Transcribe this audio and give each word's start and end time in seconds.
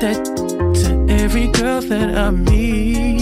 that 0.00 0.24
to 0.80 1.06
every 1.12 1.48
girl 1.48 1.80
that 1.80 2.16
I 2.16 2.30
meet 2.30 3.20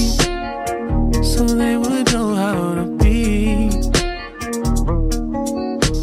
so 1.24 1.44
they 1.44 1.76
would 1.76 2.12
know 2.12 2.34
how 2.34 2.74
to 2.74 2.84
be. 3.02 3.68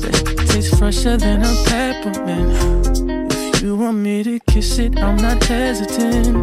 That 0.02 0.46
tastes 0.50 0.78
fresher 0.78 1.18
than 1.18 1.44
a 1.44 1.54
peppermint. 1.66 3.32
If 3.32 3.62
you 3.62 3.76
want 3.76 3.98
me 3.98 4.24
to 4.24 4.40
kiss 4.40 4.80
it, 4.80 4.98
I'm 4.98 5.18
not 5.18 5.44
hesitant. 5.44 6.43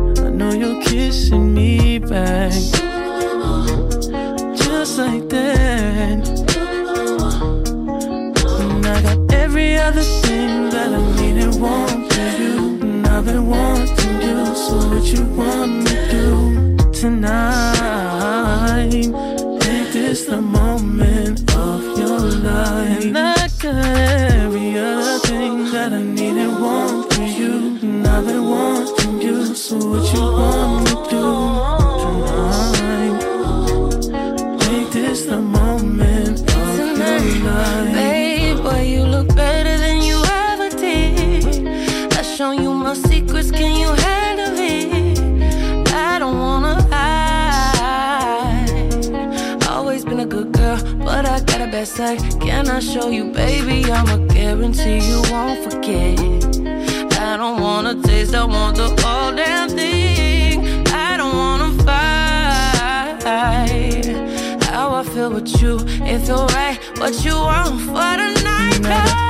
I'ma 54.00 54.16
guarantee 54.32 55.00
you 55.10 55.20
won't 55.30 55.62
forget. 55.62 56.18
I 57.20 57.36
don't 57.36 57.60
wanna 57.60 58.02
taste, 58.02 58.34
I 58.34 58.44
want 58.44 58.78
the 58.78 58.88
whole 59.02 59.36
damn 59.36 59.68
thing. 59.68 60.86
I 60.88 61.18
don't 61.18 61.36
wanna 61.36 61.70
fight. 61.84 63.26
How 64.64 64.94
I 64.94 65.02
feel 65.04 65.30
with 65.30 65.60
you, 65.60 65.80
it 66.06 66.20
feel 66.20 66.46
right. 66.46 66.78
What 66.96 67.22
you 67.22 67.34
want 67.34 67.78
for 67.82 68.16
the 68.16 68.30
night? 68.42 69.29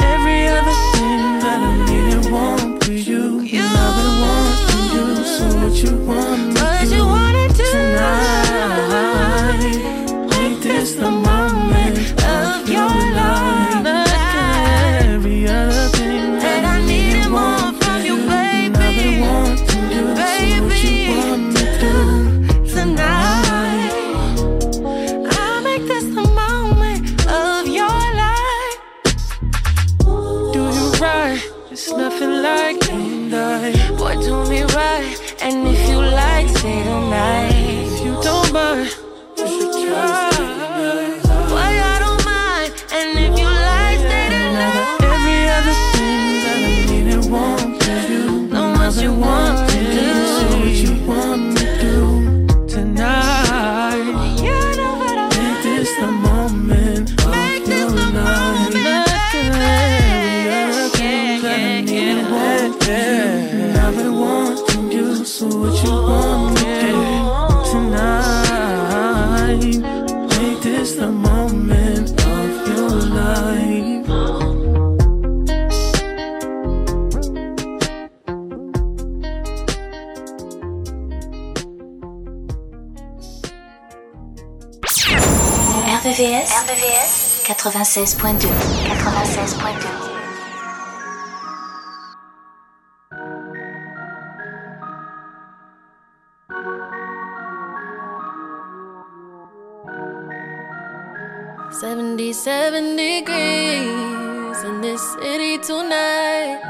Seventy-seven 101.70 102.96
degrees 102.96 104.62
in 104.64 104.80
this 104.80 105.02
city 105.12 105.58
tonight. 105.58 106.62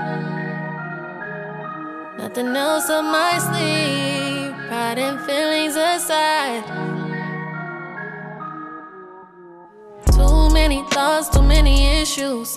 Nothing 2.19 2.57
else 2.57 2.91
on 2.91 3.05
my 3.05 3.39
sleeve, 3.39 4.57
pride 4.67 4.99
and 4.99 5.21
feelings 5.21 5.77
aside. 5.77 7.00
thoughts, 10.91 11.29
too 11.29 11.43
many 11.43 12.01
issues. 12.01 12.57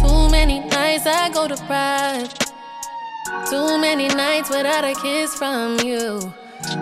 Too 0.00 0.28
many 0.30 0.60
nights 0.60 1.06
I 1.06 1.30
go 1.32 1.48
to 1.48 1.56
pride. 1.66 2.30
Too 3.48 3.78
many 3.78 4.08
nights 4.08 4.50
without 4.50 4.84
a 4.84 4.94
kiss 4.94 5.34
from 5.34 5.78
you. 5.80 6.32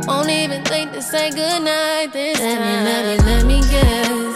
Won't 0.07 0.31
even 0.31 0.63
think 0.65 0.93
to 0.93 1.03
say 1.03 1.31
goodnight 1.31 2.13
this 2.13 2.39
let 2.39 2.59
time. 2.59 2.85
Let 2.85 3.03
me, 3.07 3.25
let 3.25 3.45
me, 3.47 3.59
let 3.59 3.63
me 3.65 3.71
guess. 3.71 4.30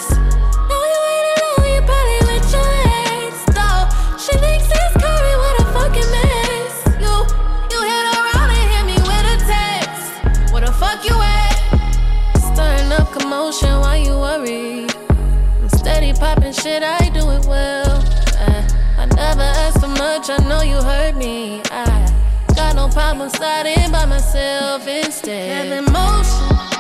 Should 16.55 16.85
I 16.85 17.09
do 17.09 17.31
it 17.31 17.47
well. 17.47 18.03
Uh, 18.39 18.69
I 18.97 19.07
never 19.07 19.43
asked 19.43 19.81
for 19.81 19.89
much, 19.89 20.31
I 20.31 20.37
know 20.49 20.63
you 20.63 20.77
hurt 20.77 21.17
me. 21.17 21.61
I 21.71 22.09
got 22.55 22.77
no 22.77 22.89
problem 22.89 23.29
starting 23.29 23.91
by 23.91 24.07
myself 24.07 24.87
instead. 24.87 25.69
Have 25.69 25.89
emotion. 25.89 26.74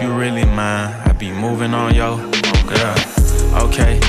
You 0.00 0.12
really 0.14 0.46
mind. 0.46 0.94
I 1.04 1.12
be 1.12 1.30
moving 1.30 1.74
on 1.74 1.94
yo. 1.94 2.16
Yeah, 2.70 3.60
okay. 3.64 4.00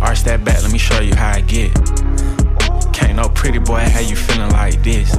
Arch 0.00 0.22
that 0.24 0.42
back, 0.44 0.62
let 0.62 0.72
me 0.72 0.78
show 0.78 1.00
you 1.00 1.14
how 1.14 1.32
I 1.32 1.42
get. 1.42 1.74
Can't 2.94 3.16
no 3.16 3.28
pretty 3.28 3.58
boy, 3.58 3.80
how 3.80 4.00
you 4.00 4.16
feeling 4.16 4.50
like 4.52 4.82
this? 4.82 5.14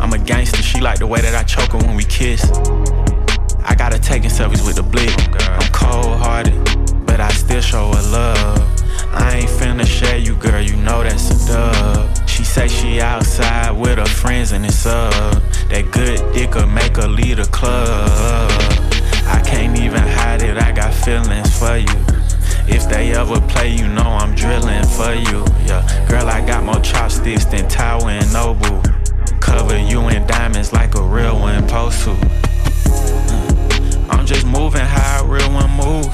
I'm 0.00 0.14
a 0.14 0.18
gangster, 0.18 0.62
she 0.62 0.80
like 0.80 0.98
the 0.98 1.06
way 1.06 1.20
that 1.20 1.34
I 1.34 1.42
choke 1.42 1.72
her 1.72 1.78
when 1.86 1.94
we 1.94 2.04
kiss. 2.04 2.42
I 3.64 3.74
gotta 3.76 3.98
taking 3.98 4.30
selfies 4.30 4.64
with 4.66 4.76
the 4.76 4.82
blick. 4.82 5.12
I'm 5.46 5.70
cold 5.72 6.16
hearted, 6.16 6.56
but 7.04 7.20
I 7.20 7.28
still 7.32 7.60
show 7.60 7.92
her 7.92 8.02
love. 8.10 8.58
I 9.12 9.40
ain't 9.40 9.50
finna 9.50 9.86
share 9.86 10.16
you, 10.16 10.36
girl, 10.36 10.62
you 10.62 10.76
know 10.76 11.02
that's 11.02 11.28
a 11.30 11.52
dub. 11.52 12.28
She 12.28 12.44
say 12.44 12.66
she 12.66 13.02
outside 13.02 13.72
with 13.72 13.98
her 13.98 14.06
friends 14.06 14.52
and 14.52 14.64
it's 14.64 14.86
up. 14.86 15.42
That 15.68 15.90
good 15.92 16.32
dick'll 16.32 16.66
make 16.66 16.96
her 16.96 17.08
lead 17.08 17.40
a 17.40 17.46
club. 17.46 18.91
Can't 19.52 19.78
even 19.78 20.00
hide 20.00 20.42
it, 20.42 20.56
I 20.56 20.72
got 20.72 20.94
feelings 20.94 21.58
for 21.58 21.76
you. 21.76 22.04
If 22.66 22.88
they 22.88 23.12
ever 23.12 23.38
play, 23.42 23.68
you 23.68 23.86
know 23.86 24.16
I'm 24.22 24.34
drilling 24.34 24.82
for 24.86 25.12
you. 25.12 25.44
Yeah, 25.66 25.84
girl, 26.08 26.26
I 26.26 26.40
got 26.46 26.64
more 26.64 26.80
chopsticks 26.80 27.44
than 27.44 27.68
Tower 27.68 28.08
and 28.08 28.32
Noble. 28.32 28.82
Cover 29.40 29.78
you 29.78 30.08
in 30.08 30.26
diamonds 30.26 30.72
like 30.72 30.94
a 30.94 31.02
real 31.02 31.38
one 31.38 31.68
supposed 31.68 32.02
to. 32.04 32.10
Mm. 32.14 34.08
I'm 34.08 34.24
just 34.24 34.46
moving 34.46 34.80
how 34.80 35.22
a 35.22 35.28
real 35.28 35.52
one 35.52 35.70
move. 35.76 36.08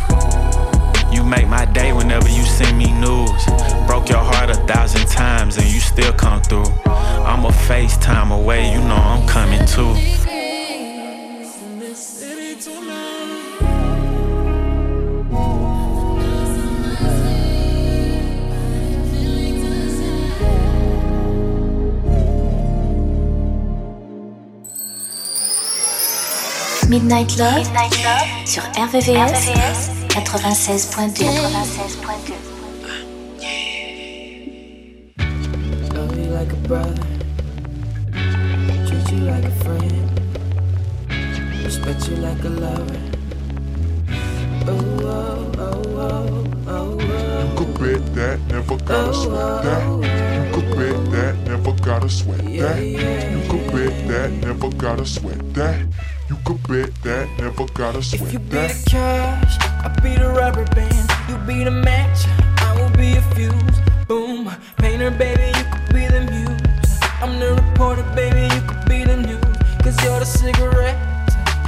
You 1.12 1.22
make 1.22 1.46
my 1.46 1.64
day 1.64 1.92
whenever 1.92 2.28
you 2.28 2.42
send 2.42 2.76
me 2.76 2.90
news. 2.92 3.46
Broke 3.86 4.08
your 4.08 4.18
heart 4.18 4.50
a 4.50 4.56
thousand 4.66 5.06
times 5.06 5.58
and 5.58 5.66
you 5.66 5.78
still 5.78 6.12
come 6.12 6.42
through. 6.42 6.72
I'm 6.86 7.44
a 7.44 7.50
FaceTime 7.50 8.36
away, 8.36 8.72
you 8.72 8.80
know 8.80 8.96
I'm 8.96 9.28
coming 9.28 9.64
too. 9.64 9.94
Midnight 26.88 27.36
Love, 27.36 27.56
Midnight 27.56 28.02
Love 28.02 28.46
sur 28.46 28.62
RVVS, 28.62 29.12
RVVS 29.12 29.90
96.2. 30.08 31.24
96.2. 31.28 32.32
Love 35.94 36.16
you 36.16 36.24
like 36.30 36.50
a 36.50 36.56
brother, 36.66 36.94
treat 38.86 39.12
you 39.12 39.18
like 39.26 39.44
a 39.44 39.50
friend, 39.62 40.20
respect 41.62 42.08
you 42.08 42.16
like 42.16 42.42
a 42.44 42.48
lover. 42.48 43.00
Oh, 44.66 44.72
oh, 45.02 45.52
oh, 45.58 45.82
oh, 45.98 46.48
oh, 46.68 46.98
oh. 47.06 47.44
You 47.44 47.54
could 47.54 47.72
bet 47.78 48.14
that, 48.14 48.38
never 48.48 48.76
gotta 48.78 49.12
sweat 49.12 49.62
that. 49.62 50.37
Bet 50.78 51.10
that, 51.10 51.36
never 51.44 51.72
gotta 51.82 52.08
sweat 52.08 52.38
that. 52.38 52.80
You 52.80 53.40
could 53.50 53.72
bet 53.72 54.08
that, 54.08 54.30
never 54.46 54.70
gotta 54.70 55.04
sweat 55.04 55.54
that. 55.54 55.86
You 56.28 56.36
could 56.44 56.62
bet 56.68 56.94
that, 57.02 57.28
never 57.38 57.66
gotta 57.74 58.00
sweat 58.00 58.22
If 58.22 58.32
you 58.32 58.38
be 58.38 58.48
that. 58.50 58.70
the 58.84 58.90
cash, 58.90 59.58
I 59.60 59.88
be 60.02 60.14
the 60.14 60.28
rubber 60.28 60.64
band. 60.76 61.10
You 61.28 61.36
be 61.46 61.64
the 61.64 61.72
match, 61.72 62.26
I 62.62 62.76
will 62.80 62.96
be 62.96 63.16
a 63.16 63.22
fuse. 63.34 63.78
Boom, 64.06 64.50
painter, 64.76 65.10
baby, 65.10 65.48
you 65.58 65.64
could 65.72 65.88
be 65.92 66.06
the 66.06 66.20
muse. 66.30 67.00
I'm 67.22 67.40
the 67.40 67.60
reporter, 67.60 68.04
baby, 68.14 68.42
you 68.54 68.60
could 68.62 68.84
be 68.88 69.02
the 69.04 69.16
news. 69.16 69.56
Cause 69.82 69.96
you're 70.04 70.20
the 70.20 70.26
cigarette, 70.26 70.96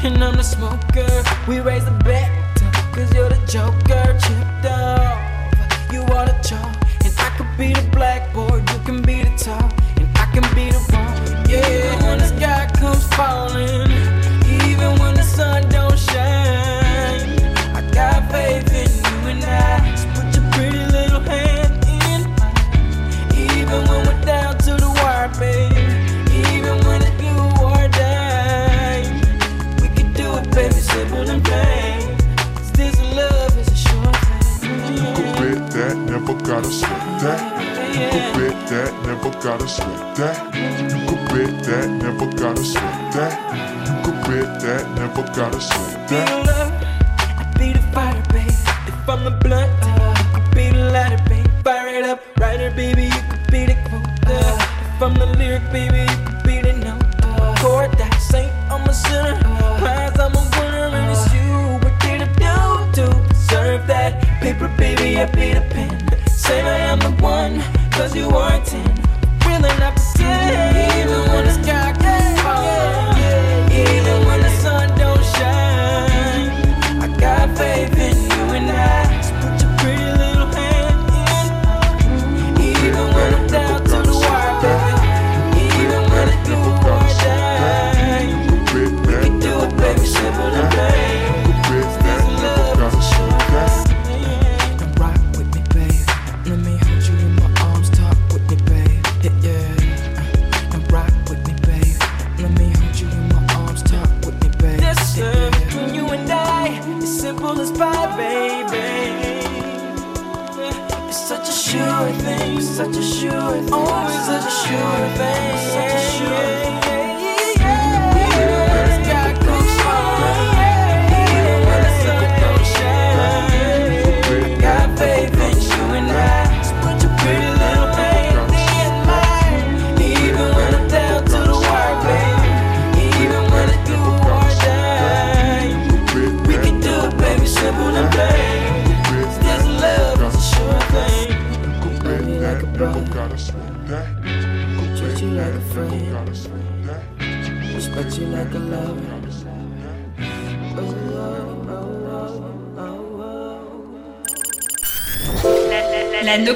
and 0.05 0.23
I'm 0.23 0.37
the 0.37 0.45
smoker. 0.45 1.11
We 1.49 1.59
raise 1.59 1.85
the 1.85 1.99
bet, 2.05 2.31
cause 2.95 3.12
you're 3.12 3.29
the 3.29 3.43
joker. 3.47 4.07
Chipped 4.23 4.67
off, 4.71 5.19
you 5.93 6.03
are 6.15 6.27
the 6.27 6.39
chalk. 6.47 6.77
And 7.03 7.15
I 7.19 7.31
could 7.37 7.57
be 7.59 7.73
the 7.73 7.83
blackboard, 7.91 8.37
you 8.37 8.39
gotta 39.42 39.66
sweat 39.66 40.16
that. 40.16 40.54
You 40.54 41.08
could 41.08 41.28
bet 41.28 41.64
that, 41.64 41.88
never 41.88 42.26
gotta 42.37 42.62
sweat 42.62 43.12
that. 43.14 43.32
You 43.87 44.04
could 44.04 44.20
bet 44.25 44.60
that, 44.60 44.90
never 44.96 45.22
gotta 45.34 45.60
sweat 45.60 46.08
that. 46.08 46.50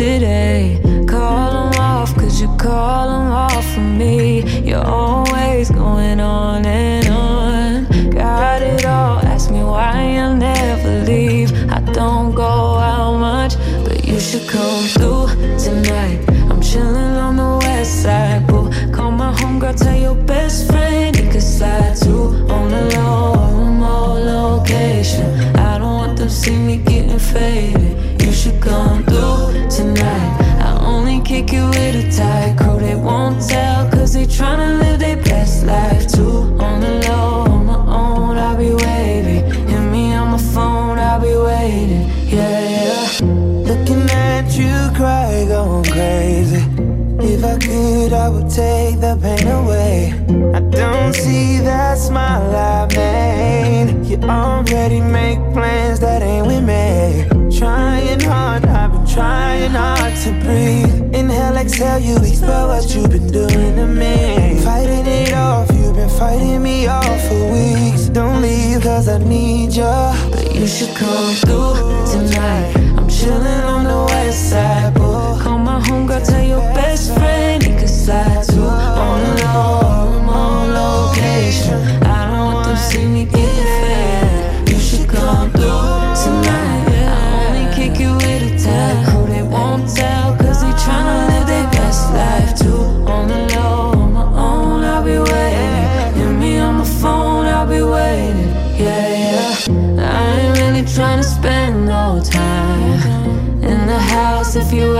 plans 0.00 0.79
me 26.66 26.76
getting 26.78 27.18
faded. 27.18 28.22
You 28.22 28.32
should 28.32 28.60
come 28.60 29.04
through 29.04 29.68
tonight. 29.68 30.32
I 30.60 30.78
only 30.84 31.20
kick 31.22 31.52
you 31.52 31.66
with 31.66 32.04
a 32.04 32.06
tight 32.16 32.56
crew. 32.58 32.78
They 32.78 32.94
won't 32.94 33.40
tell, 33.48 33.90
cause 33.90 34.12
they 34.12 34.26
tryna 34.26 34.78
live 34.78 35.00
their 35.00 35.16
best 35.16 35.64
life 35.64 36.06
too. 36.06 36.56
On 36.60 36.80
the 36.80 36.92
low, 37.08 37.44
on 37.52 37.66
my 37.66 37.74
own, 37.74 38.36
I'll 38.38 38.56
be 38.56 38.70
wavy. 38.70 39.40
Hit 39.70 39.80
me 39.80 40.14
on 40.14 40.28
my 40.32 40.38
phone, 40.38 40.98
I'll 40.98 41.20
be 41.20 41.34
waiting. 41.34 42.06
Yeah, 42.28 42.60
yeah. 42.76 43.26
Looking 43.70 44.08
at 44.10 44.46
you 44.56 44.74
cry, 44.96 45.46
going 45.48 45.84
crazy. 45.84 46.62
If 47.22 47.44
I 47.44 47.58
could, 47.58 48.12
I 48.12 48.28
would 48.28 48.50
take 48.50 49.00
the 49.00 49.18
pain 49.20 49.46
away. 49.48 50.12
I 50.54 50.60
don't 50.60 51.14
see 51.14 51.58
that 51.58 51.98
smile 51.98 52.54
I 52.54 52.86
made. 52.94 54.06
You 54.06 54.18
already 54.22 55.00
make 55.00 55.38
plans 55.52 55.89
trying 59.20 59.72
hard 59.72 60.14
to 60.24 60.30
breathe. 60.44 61.14
Inhale, 61.14 61.58
exhale, 61.58 61.98
you 61.98 62.16
expel 62.16 62.68
what 62.68 62.84
you've 62.94 63.10
been 63.10 63.30
doing 63.30 63.76
to 63.76 63.86
me. 63.86 64.58
Fighting 64.64 65.06
it 65.06 65.34
off, 65.34 65.68
you've 65.76 65.94
been 65.94 66.08
fighting 66.08 66.62
me 66.62 66.86
off 66.86 67.20
for 67.28 67.42
weeks. 67.52 68.08
Don't 68.08 68.40
leave, 68.40 68.80
cause 68.82 69.08
I 69.08 69.18
need 69.18 69.72
you. 69.80 69.96
But 70.32 70.54
you 70.54 70.66
should 70.66 70.94
come 70.96 71.34
through 71.42 71.74
tonight. 72.12 72.72
I'm 72.96 73.08
chilling 73.08 73.62
on 73.74 73.84
the 73.84 74.00
west 74.10 74.50
side, 74.50 74.94
boo. 74.94 75.42
Call 75.42 75.58
my 75.58 75.78
homegirl, 75.86 76.26
tell 76.26 76.44
your 76.54 76.64
best 76.78 77.12
friend 77.14 77.62
he 77.62 77.72
could 77.78 77.94
slide 78.02 78.44
too. 78.48 78.62
On 78.62 79.20
the 79.36 79.44
low, 79.44 80.14
remote 80.14 80.68
location. 80.80 81.79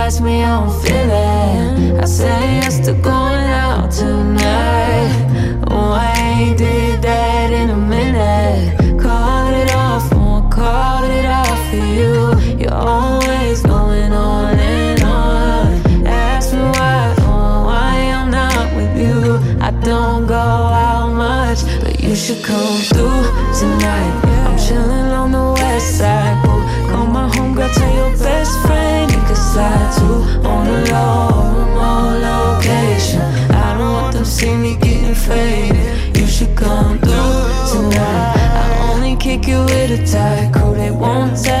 Ask 0.05 0.19
me, 0.19 0.39
how 0.39 0.63
I'm 0.63 0.81
feeling. 0.81 1.99
I 1.99 2.05
say 2.05 2.41
yes 2.59 2.79
to 2.87 2.93
going 2.93 3.49
out 3.65 3.91
tonight. 3.91 5.61
Oh, 5.67 5.91
I 5.91 6.55
did 6.57 7.03
that 7.03 7.51
in 7.51 7.69
a 7.69 7.77
minute. 7.77 8.99
Call 8.99 9.53
it 9.53 9.71
off, 9.75 10.11
won't 10.13 10.51
call 10.51 11.03
it 11.03 11.25
off 11.25 11.59
for 11.69 11.83
you. 11.99 12.15
You're 12.59 12.73
always 12.73 13.61
going 13.61 14.11
on 14.11 14.57
and 14.57 15.03
on. 15.03 16.07
Ask 16.07 16.53
me 16.53 16.63
why, 16.77 17.15
oh, 17.19 17.65
why 17.67 17.93
I'm 18.17 18.31
not 18.31 18.75
with 18.75 18.93
you. 18.97 19.37
I 19.61 19.69
don't 19.89 20.25
go 20.25 20.47
out 20.89 21.09
much, 21.13 21.59
but 21.81 22.01
you 22.01 22.15
should 22.15 22.43
come 22.43 22.77
through 22.89 23.21
tonight. 23.59 24.13
I'm 24.47 24.57
chilling 24.57 25.09
on 25.21 25.31
the 25.31 25.47
west 25.61 25.99
side. 25.99 26.35
Call 26.89 27.05
my 27.05 27.29
homegirl, 27.29 27.71
tell 27.75 27.93
your 27.93 28.17
best 28.17 28.53
friend 28.65 29.00
kick 39.97 39.99
you 39.99 40.05
with 40.07 40.15
a 40.15 41.41
tight 41.43 41.60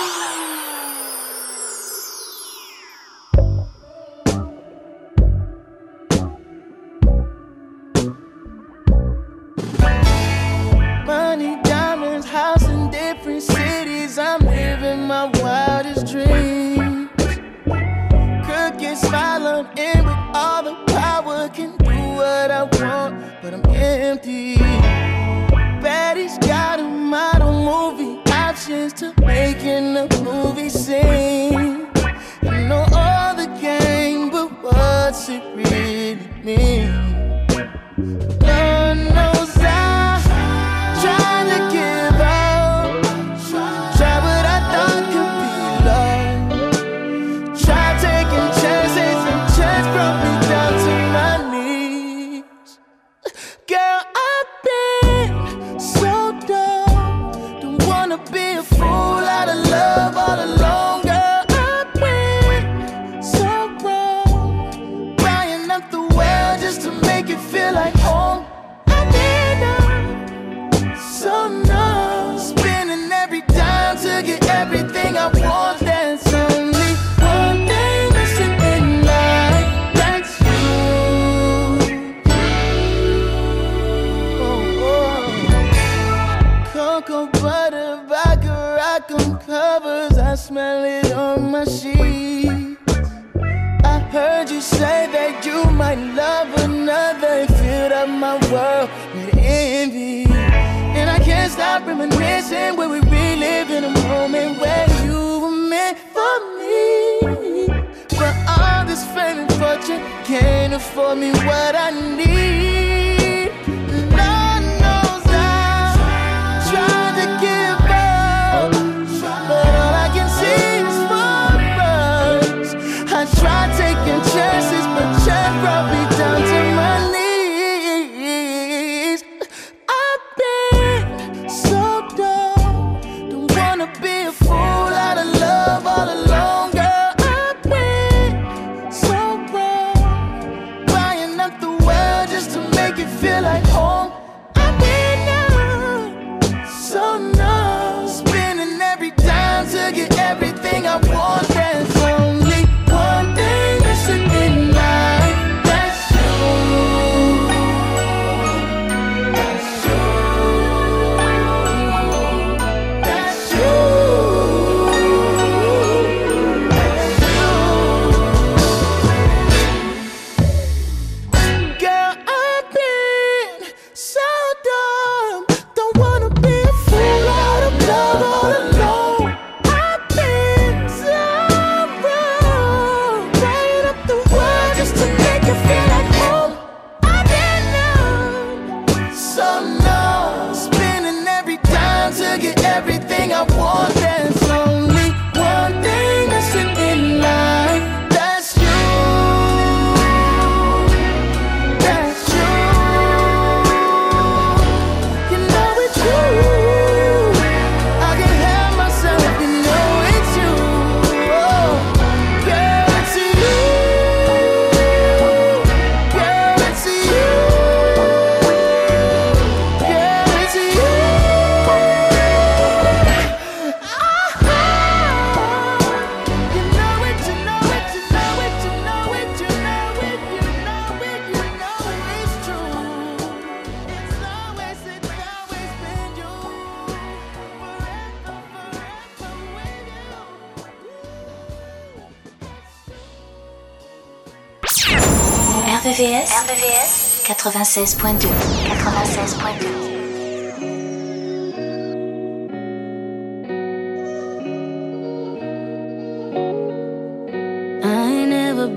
96.2 247.41 248.27
96.2 248.27 249.81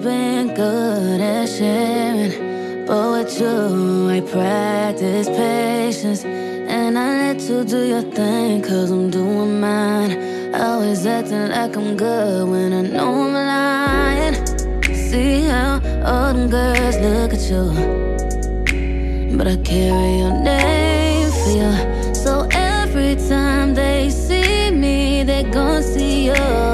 been 0.02 0.54
good 0.54 1.20
at 1.20 1.46
sharing, 1.46 2.86
but 2.86 3.10
with 3.12 3.40
you, 3.40 4.08
I 4.10 4.20
practice 4.20 5.28
patience. 5.28 6.24
And 6.24 6.98
I 6.98 7.32
let 7.32 7.40
you 7.42 7.64
do 7.64 7.86
your 7.86 8.02
thing, 8.02 8.62
cause 8.62 8.90
I'm 8.90 9.10
doing 9.10 9.60
mine. 9.60 10.54
Always 10.54 11.06
acting 11.06 11.48
like 11.48 11.76
I'm 11.76 11.96
good 11.96 12.48
when 12.48 12.72
I 12.72 12.82
know 12.82 13.24
I'm 13.24 13.32
lying. 13.34 14.36
See 15.10 15.42
how 15.42 15.80
all 16.04 16.48
girls 16.48 16.96
look 16.98 17.34
at 17.34 17.50
you. 17.50 18.03
But 19.36 19.48
I 19.48 19.56
carry 19.56 20.18
your 20.18 20.32
name 20.32 21.30
for 21.30 21.50
you. 21.50 22.14
So 22.14 22.46
every 22.52 23.16
time 23.28 23.74
they 23.74 24.08
see 24.08 24.70
me, 24.70 25.24
they 25.24 25.42
gon' 25.42 25.82
see 25.82 26.26
you. 26.26 26.73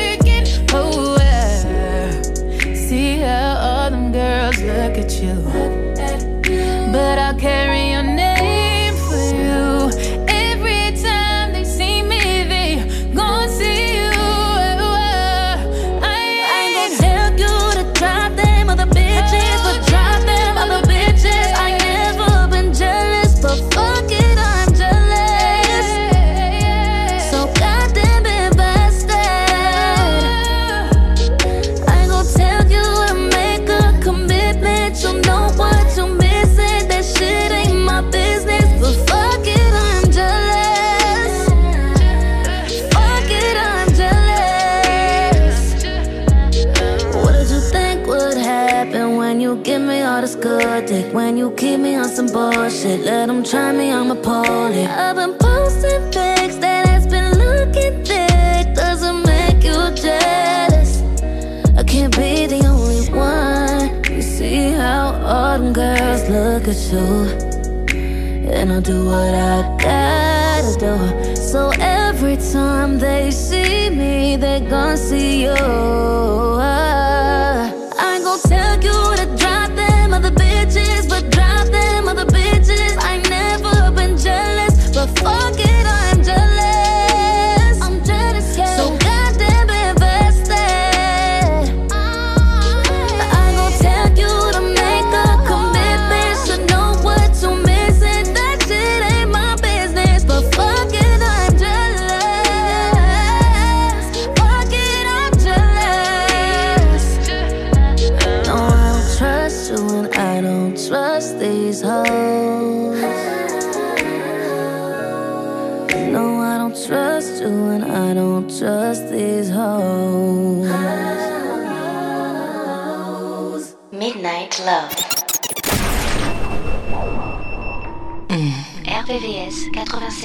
And 68.61 68.71
I'll 68.71 68.79
do 68.79 69.05
what 69.05 69.33
I 69.33 69.75
gotta 69.79 70.79
do. 70.79 71.35
So 71.35 71.71
every 71.79 72.37
time 72.37 72.99
they 72.99 73.31
see 73.31 73.89
me, 73.89 74.35
they 74.35 74.59
gon' 74.59 74.97
see 74.97 75.41
you. 75.45 76.20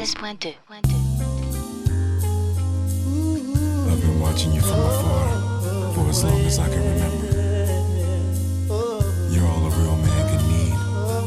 96.2. 0.07 0.55
I've 3.91 4.01
been 4.01 4.21
watching 4.21 4.53
you 4.53 4.61
from 4.61 4.79
afar 4.79 5.95
for 5.95 6.09
as 6.09 6.23
long 6.23 6.41
as 6.43 6.59
I 6.61 6.69
can 6.69 6.79
remember. 6.79 7.27
You're 9.35 9.49
all 9.49 9.67
a 9.67 9.71
real 9.71 9.97
man 9.97 10.29
could 10.31 10.47
need 10.47 10.75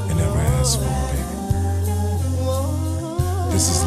and 0.10 0.20
ever 0.22 0.40
ask 0.40 0.80
for, 0.80 0.86
baby. 1.12 1.24
This 3.52 3.70
is 3.70 3.84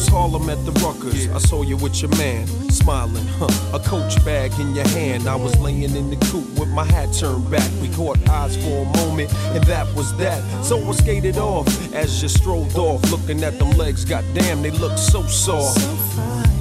was 0.00 0.08
Harlem 0.08 0.48
at 0.48 0.64
the 0.64 0.72
Ruckers. 0.80 1.30
I 1.34 1.38
saw 1.38 1.62
you 1.62 1.76
with 1.76 2.00
your 2.00 2.10
man, 2.16 2.46
smiling, 2.70 3.26
huh? 3.38 3.76
A 3.76 3.80
coach 3.80 4.24
bag 4.24 4.50
in 4.58 4.74
your 4.74 4.88
hand. 4.88 5.28
I 5.28 5.36
was 5.36 5.58
laying 5.58 5.94
in 5.94 6.08
the 6.08 6.16
coop 6.26 6.48
with 6.58 6.68
my 6.70 6.84
hat 6.84 7.12
turned 7.12 7.50
back. 7.50 7.70
We 7.82 7.88
caught 7.90 8.16
eyes 8.28 8.56
for 8.56 8.86
a 8.86 8.96
moment, 8.96 9.30
and 9.54 9.62
that 9.64 9.86
was 9.94 10.16
that. 10.16 10.40
So 10.64 10.78
I 10.88 10.92
skated 10.92 11.36
off 11.36 11.68
as 11.92 12.22
you 12.22 12.28
strolled 12.28 12.76
off, 12.76 13.02
looking 13.10 13.44
at 13.44 13.58
them 13.58 13.72
legs. 13.72 14.06
Goddamn, 14.06 14.62
they 14.62 14.70
look 14.70 14.96
so 14.96 15.22
soft. 15.24 15.78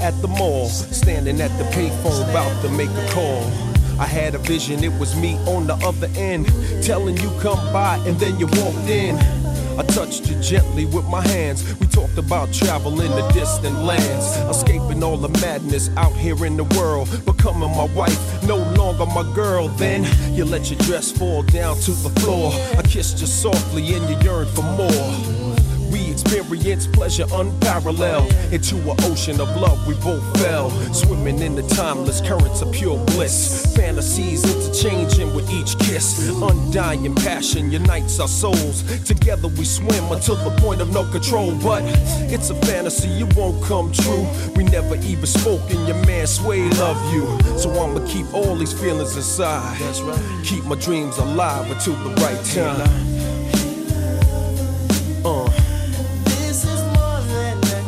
At 0.00 0.20
the 0.22 0.28
mall, 0.28 0.68
standing 0.68 1.40
at 1.40 1.56
the 1.58 1.64
payphone 1.64 2.28
about 2.30 2.62
to 2.62 2.68
make 2.70 2.90
a 2.90 3.08
call. 3.10 3.42
I 4.00 4.06
had 4.06 4.34
a 4.34 4.38
vision, 4.38 4.84
it 4.84 4.92
was 4.98 5.16
me 5.16 5.36
on 5.46 5.66
the 5.66 5.74
other 5.74 6.08
end, 6.16 6.46
telling 6.82 7.16
you 7.16 7.30
come 7.40 7.60
by, 7.72 7.96
and 8.06 8.18
then 8.18 8.38
you 8.38 8.46
walked 8.46 8.88
in. 8.88 9.16
I 9.78 9.82
touched 9.82 10.28
you 10.28 10.34
gently 10.40 10.86
with 10.86 11.04
my 11.06 11.24
hands. 11.28 11.62
We 11.78 11.86
talked 11.86 12.18
about 12.18 12.52
travel 12.52 13.00
in 13.00 13.10
the 13.12 13.28
distant 13.32 13.78
lands, 13.82 14.36
escaping 14.50 15.04
all 15.04 15.16
the 15.16 15.28
madness 15.40 15.88
out 15.96 16.12
here 16.14 16.44
in 16.44 16.56
the 16.56 16.64
world, 16.64 17.08
becoming 17.24 17.70
my 17.70 17.86
wife, 17.94 18.42
no 18.44 18.56
longer 18.74 19.06
my 19.06 19.22
girl. 19.34 19.68
Then 19.68 20.04
you 20.34 20.44
let 20.44 20.70
your 20.70 20.80
dress 20.80 21.12
fall 21.12 21.42
down 21.44 21.76
to 21.80 21.92
the 21.92 22.10
floor. 22.20 22.52
I 22.76 22.82
kissed 22.82 23.20
you 23.20 23.26
softly, 23.26 23.94
and 23.94 24.08
you 24.10 24.18
yearned 24.20 24.50
for 24.50 24.62
more. 24.62 25.47
We 26.18 26.40
experienced 26.40 26.92
pleasure 26.92 27.26
unparalleled. 27.32 28.32
Into 28.52 28.76
an 28.76 28.96
ocean 29.04 29.40
of 29.40 29.48
love, 29.56 29.86
we 29.86 29.94
both 29.94 30.24
fell. 30.40 30.70
Swimming 30.92 31.40
in 31.40 31.54
the 31.54 31.62
timeless 31.62 32.20
currents 32.20 32.60
of 32.60 32.72
pure 32.72 32.98
bliss. 33.06 33.74
Fantasies 33.76 34.42
interchanging 34.44 35.32
with 35.34 35.48
each 35.50 35.78
kiss. 35.78 36.28
Undying 36.42 37.14
passion 37.14 37.70
unites 37.70 38.18
our 38.18 38.28
souls. 38.28 38.82
Together 39.04 39.48
we 39.48 39.64
swim 39.64 40.10
until 40.10 40.36
the 40.36 40.54
point 40.60 40.80
of 40.80 40.92
no 40.92 41.04
control. 41.10 41.54
But 41.62 41.82
it's 42.32 42.50
a 42.50 42.54
fantasy, 42.66 43.08
it 43.20 43.36
won't 43.36 43.62
come 43.62 43.92
true. 43.92 44.26
We 44.56 44.64
never 44.64 44.96
even 44.96 45.26
spoke, 45.26 45.70
and 45.70 45.86
your 45.86 46.04
man 46.06 46.26
Sway 46.26 46.68
love 46.70 47.00
you. 47.12 47.26
So 47.58 47.70
I'ma 47.70 48.04
keep 48.06 48.26
all 48.34 48.56
these 48.56 48.72
feelings 48.72 49.16
inside. 49.16 49.78
Keep 50.44 50.64
my 50.64 50.76
dreams 50.76 51.16
alive 51.18 51.70
until 51.70 51.94
the 51.94 52.10
right 52.20 52.44
time. 52.44 53.17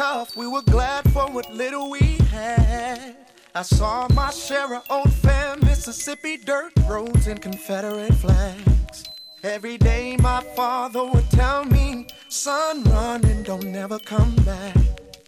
Tough. 0.00 0.34
We 0.34 0.46
were 0.46 0.62
glad 0.62 1.02
for 1.12 1.26
what 1.30 1.52
little 1.52 1.90
we 1.90 2.16
had. 2.32 3.16
I 3.54 3.60
saw 3.60 4.08
my 4.14 4.30
share 4.30 4.74
of 4.74 4.82
old 4.88 5.12
fam, 5.12 5.60
Mississippi 5.60 6.38
dirt 6.38 6.72
roads 6.88 7.26
and 7.26 7.38
Confederate 7.38 8.14
flags. 8.14 9.04
Every 9.42 9.76
day 9.76 10.16
my 10.16 10.40
father 10.56 11.04
would 11.04 11.28
tell 11.30 11.66
me, 11.66 12.06
son, 12.30 12.82
run 12.84 13.26
and 13.26 13.44
don't 13.44 13.66
never 13.66 13.98
come 13.98 14.34
back. 14.36 14.78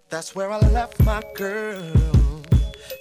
That's 0.09 0.35
where 0.35 0.51
I 0.51 0.61
left 0.79 1.05
my 1.05 1.23
girl. 1.35 1.93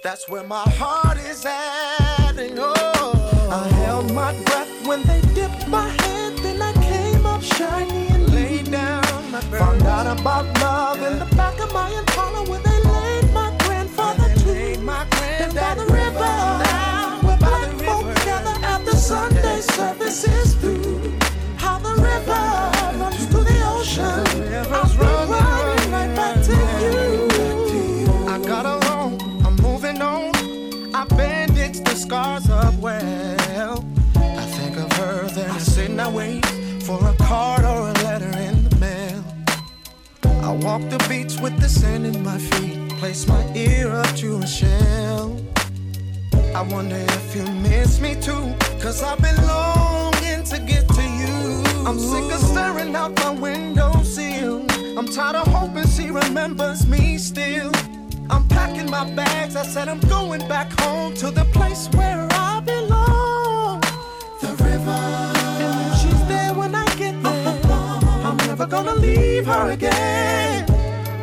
That's 0.04 0.28
where 0.28 0.44
my 0.44 0.68
heart 0.80 1.16
is 1.16 1.46
at. 1.46 2.36
And 2.36 2.58
oh, 2.58 3.48
I 3.50 3.66
held 3.84 4.12
my 4.12 4.32
breath 4.44 4.86
when 4.86 5.02
they 5.04 5.22
dipped 5.34 5.66
my 5.68 5.88
head. 5.88 6.36
Then 6.44 6.60
I 6.60 6.72
came 6.90 7.24
up 7.24 7.42
shiny 7.42 8.11
down 9.50 9.50
my. 9.50 9.58
Found 9.58 9.82
out 9.82 10.20
about 10.20 10.60
love 10.60 11.00
yeah. 11.00 11.12
in 11.12 11.18
the 11.18 11.36
back 11.36 11.58
of 11.60 11.72
my 11.72 11.90
Impala 11.90 12.48
where 12.48 12.60
they 12.60 12.80
laid 12.82 13.32
my 13.32 13.54
grandfather 13.64 14.34
to. 14.34 14.78
My 14.80 15.06
by 15.54 15.74
the 15.74 15.86
river, 15.86 16.18
now, 16.18 17.18
where 17.22 17.36
black 17.36 17.70
folk 17.80 18.14
gather 18.24 18.64
after 18.64 18.96
Sunday 18.96 19.60
services 19.60 20.54
through. 20.54 21.18
How 21.56 21.78
the 21.78 21.94
river 22.00 22.98
runs 22.98 23.26
to 23.26 23.38
the 23.38 23.58
ocean. 23.66 24.04
I'll 24.72 24.88
be 24.88 25.32
running 25.32 25.92
right 25.92 26.14
back 26.16 26.42
to 26.44 26.52
you. 26.82 28.28
I 28.28 28.38
got 28.38 28.64
along, 28.66 29.20
I'm 29.44 29.56
moving 29.56 30.00
on. 30.00 30.32
I 30.94 31.04
bandaged 31.04 31.84
the 31.84 31.94
scars 31.94 32.48
up 32.50 32.74
well. 32.74 33.84
I 34.16 34.46
think 34.56 34.76
of 34.78 34.92
her, 34.94 35.28
then 35.28 35.50
I 35.50 35.58
sit 35.58 35.90
and 35.90 36.00
I 36.00 36.10
wait 36.10 36.44
for 36.82 36.98
a 37.06 37.14
card 37.14 37.61
walk 40.62 40.82
the 40.90 40.98
beach 41.08 41.40
with 41.40 41.58
the 41.60 41.68
sand 41.68 42.06
in 42.06 42.22
my 42.22 42.38
feet 42.38 42.88
place 43.02 43.26
my 43.26 43.44
ear 43.56 43.90
up 43.90 44.14
to 44.14 44.38
a 44.38 44.46
shell. 44.46 45.36
I 46.54 46.62
wonder 46.62 46.94
if 46.96 47.34
you 47.34 47.44
miss 47.54 48.00
me 48.00 48.14
too, 48.14 48.54
cause 48.80 49.02
I've 49.02 49.20
been 49.20 49.36
longing 49.44 50.44
to 50.44 50.58
get 50.60 50.88
to 50.88 51.02
you. 51.02 51.64
I'm 51.84 51.98
sick 51.98 52.30
of 52.32 52.38
staring 52.38 52.94
out 52.94 53.16
my 53.16 53.30
window 53.30 53.92
sill. 54.04 54.64
I'm 54.96 55.06
tired 55.06 55.34
of 55.34 55.48
hoping 55.48 55.88
she 55.88 56.10
remembers 56.10 56.86
me 56.86 57.18
still. 57.18 57.72
I'm 58.30 58.46
packing 58.46 58.88
my 58.88 59.04
bags, 59.14 59.56
I 59.56 59.64
said 59.64 59.88
I'm 59.88 60.00
going 60.00 60.46
back 60.46 60.70
home 60.80 61.14
to 61.14 61.32
the 61.32 61.44
place 61.46 61.88
where 61.96 62.28
I 62.30 62.60
belong. 62.60 63.80
The 64.40 64.52
river. 64.62 65.00
And 65.66 66.00
she's 66.00 66.28
there 66.28 66.54
when 66.54 66.72
I 66.76 66.86
get 66.94 67.20
there, 67.20 67.60
I'm 68.26 68.36
never 68.36 68.66
gonna 68.66 68.94
leave 68.94 69.46
her 69.46 69.72
again. 69.72 70.51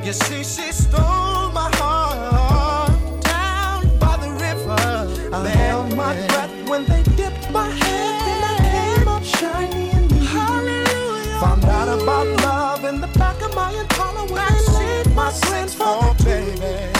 You 0.03 0.13
see, 0.13 0.43
she 0.43 0.71
stole 0.71 1.51
my 1.51 1.69
heart 1.75 2.91
down 3.21 3.97
by 3.99 4.17
the 4.17 4.31
river. 4.45 5.35
I 5.35 5.47
held 5.47 5.95
my 5.95 6.13
breath 6.27 6.69
when 6.69 6.85
they 6.85 7.03
dipped 7.15 7.51
my 7.51 7.69
head, 7.69 8.13
then 8.27 8.43
I 8.43 8.57
came 8.73 9.07
up 9.07 9.23
shiny 9.23 9.89
and 9.91 10.09
new. 10.11 10.25
Hallelujah. 10.25 11.39
Found 11.41 11.65
out 11.65 12.01
about 12.01 12.27
love 12.43 12.85
in 12.85 13.01
the 13.01 13.07
back 13.19 13.41
of 13.41 13.53
my 13.55 13.71
Impala 13.71 14.25
when 14.31 14.41
I 14.41 14.59
my 15.19 16.13
baby. 16.23 16.98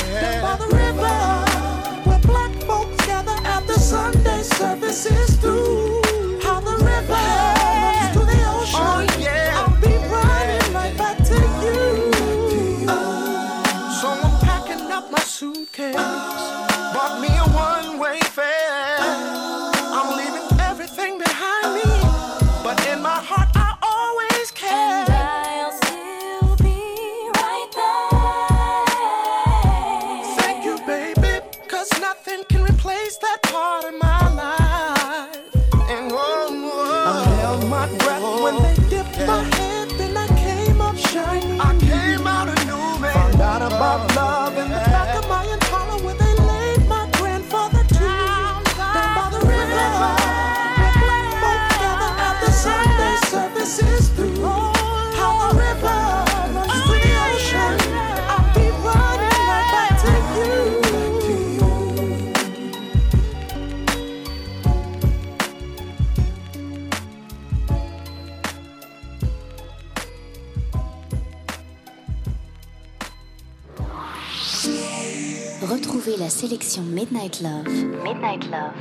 Midnight 77.40 77.42
Love, 77.42 77.68
Midnight 78.04 78.50
Love, 78.50 78.74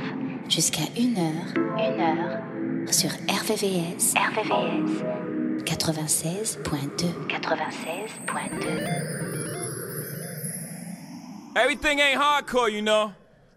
jusqu'à 0.49 0.83
1h, 0.95 1.53
1h, 1.77 2.91
sur 2.91 3.09
RVVS, 3.09 4.13
RVVS, 4.15 5.03
96.2, 5.63 7.27
96.2. 7.27 8.89
Everything 11.55 11.99
ain't 11.99 12.19
hardcore, 12.19 12.69
you 12.71 12.81
know. 12.81 13.13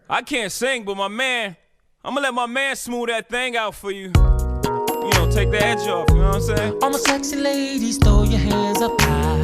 I 0.09 0.21
can't 0.21 0.51
sing, 0.51 0.85
but 0.85 0.95
my 0.95 1.09
man, 1.09 1.57
I'm 2.03 2.13
gonna 2.13 2.27
let 2.27 2.33
my 2.33 2.45
man 2.45 2.75
smooth 2.75 3.07
that 3.09 3.29
thing 3.29 3.57
out 3.57 3.75
for 3.75 3.91
you. 3.91 4.11
You 4.15 5.09
know, 5.15 5.29
take 5.31 5.51
the 5.51 5.61
edge 5.61 5.85
off, 5.87 6.09
you 6.09 6.19
know 6.19 6.27
what 6.27 6.35
I'm 6.35 6.41
saying? 6.41 6.77
All 6.81 6.91
my 6.91 6.99
sexy 6.99 7.35
ladies, 7.35 7.97
throw 7.97 8.23
your 8.23 8.39
hands 8.39 8.81
up 8.81 9.01
high. 9.01 9.39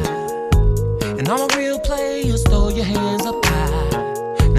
And 1.18 1.28
all 1.28 1.46
my 1.48 1.56
real 1.56 1.78
players, 1.80 2.42
throw 2.44 2.70
your 2.70 2.86
hands 2.86 3.26
up 3.26 3.34
high. 3.34 3.39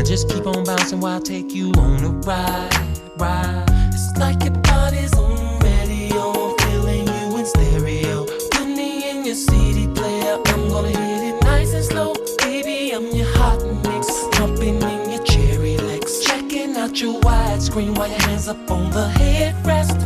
Now 0.02 0.08
just 0.08 0.30
keep 0.30 0.48
on 0.48 0.64
bouncing 0.64 1.00
while 1.00 1.18
I 1.18 1.20
take 1.20 1.54
you 1.54 1.72
on 1.74 2.04
a 2.04 2.10
ride, 2.26 3.00
ride. 3.18 3.66
It's 3.94 4.18
like 4.18 4.44
your 4.44 4.54
body's 4.54 5.14
on 5.14 5.60
radio, 5.60 6.32
I'm 6.32 6.58
feeling 6.58 7.06
you 7.06 7.38
in 7.38 7.46
stereo. 7.46 8.26
Put 8.26 8.66
me 8.66 9.12
in 9.12 9.24
your 9.24 9.36
CD 9.36 9.88
player, 9.94 10.40
I'm 10.44 10.70
gonna 10.70 10.88
hit 10.88 11.36
it 11.36 11.44
nice 11.44 11.74
and 11.76 11.86
slow. 11.86 12.16
Baby, 12.40 12.96
I'm 12.96 13.16
your 13.16 13.28
hot 13.28 13.64
mix, 13.86 14.08
jumping 14.36 14.82
in 14.82 15.12
your 15.12 15.24
cherry 15.24 15.78
legs. 15.78 16.26
Checking 16.26 16.76
out 16.78 17.00
your 17.00 17.22
widescreen 17.22 17.96
while 17.96 18.10
your 18.10 18.22
hands 18.22 18.48
up 18.48 18.72
on 18.72 18.90
the 18.90 19.08
headrest. 19.20 20.02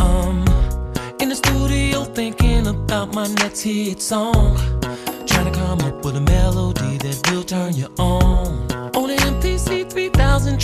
Um, 0.00 0.42
in 1.20 1.28
the 1.28 1.36
studio 1.36 2.02
thinking 2.02 2.66
about 2.66 3.14
my 3.14 3.28
next 3.34 3.60
hit 3.60 4.02
song. 4.02 4.58
Trying 5.28 5.52
to 5.52 5.56
come 5.56 5.78
up 5.82 6.04
with 6.04 6.16
a 6.16 6.20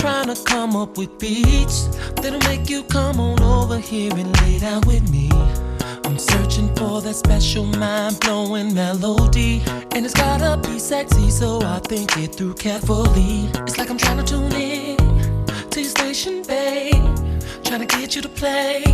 trying 0.04 0.26
to 0.26 0.44
come 0.44 0.76
up 0.76 0.98
with 0.98 1.18
beats 1.18 1.86
that'll 2.20 2.38
make 2.40 2.68
you 2.68 2.82
come 2.82 3.18
on 3.18 3.40
over 3.40 3.78
here 3.78 4.12
and 4.12 4.38
lay 4.42 4.58
down 4.58 4.82
with 4.86 5.10
me. 5.10 5.30
I'm 6.04 6.18
searching 6.18 6.68
for 6.76 7.00
that 7.00 7.14
special 7.14 7.64
mind 7.64 8.20
blowing 8.20 8.74
melody. 8.74 9.62
And 9.94 10.04
it's 10.04 10.12
gotta 10.12 10.60
be 10.68 10.78
sexy, 10.78 11.30
so 11.30 11.62
I 11.62 11.78
think 11.78 12.18
it 12.18 12.34
through 12.34 12.52
carefully. 12.52 13.48
It's 13.62 13.78
like 13.78 13.88
I'm 13.88 13.96
trying 13.96 14.18
to 14.18 14.24
tune 14.24 14.52
in 14.52 14.98
to 15.70 15.80
your 15.80 15.88
station, 15.88 16.42
babe. 16.42 16.92
Trying 17.64 17.80
to 17.80 17.86
get 17.86 18.14
you 18.14 18.20
to 18.20 18.28
play 18.28 18.84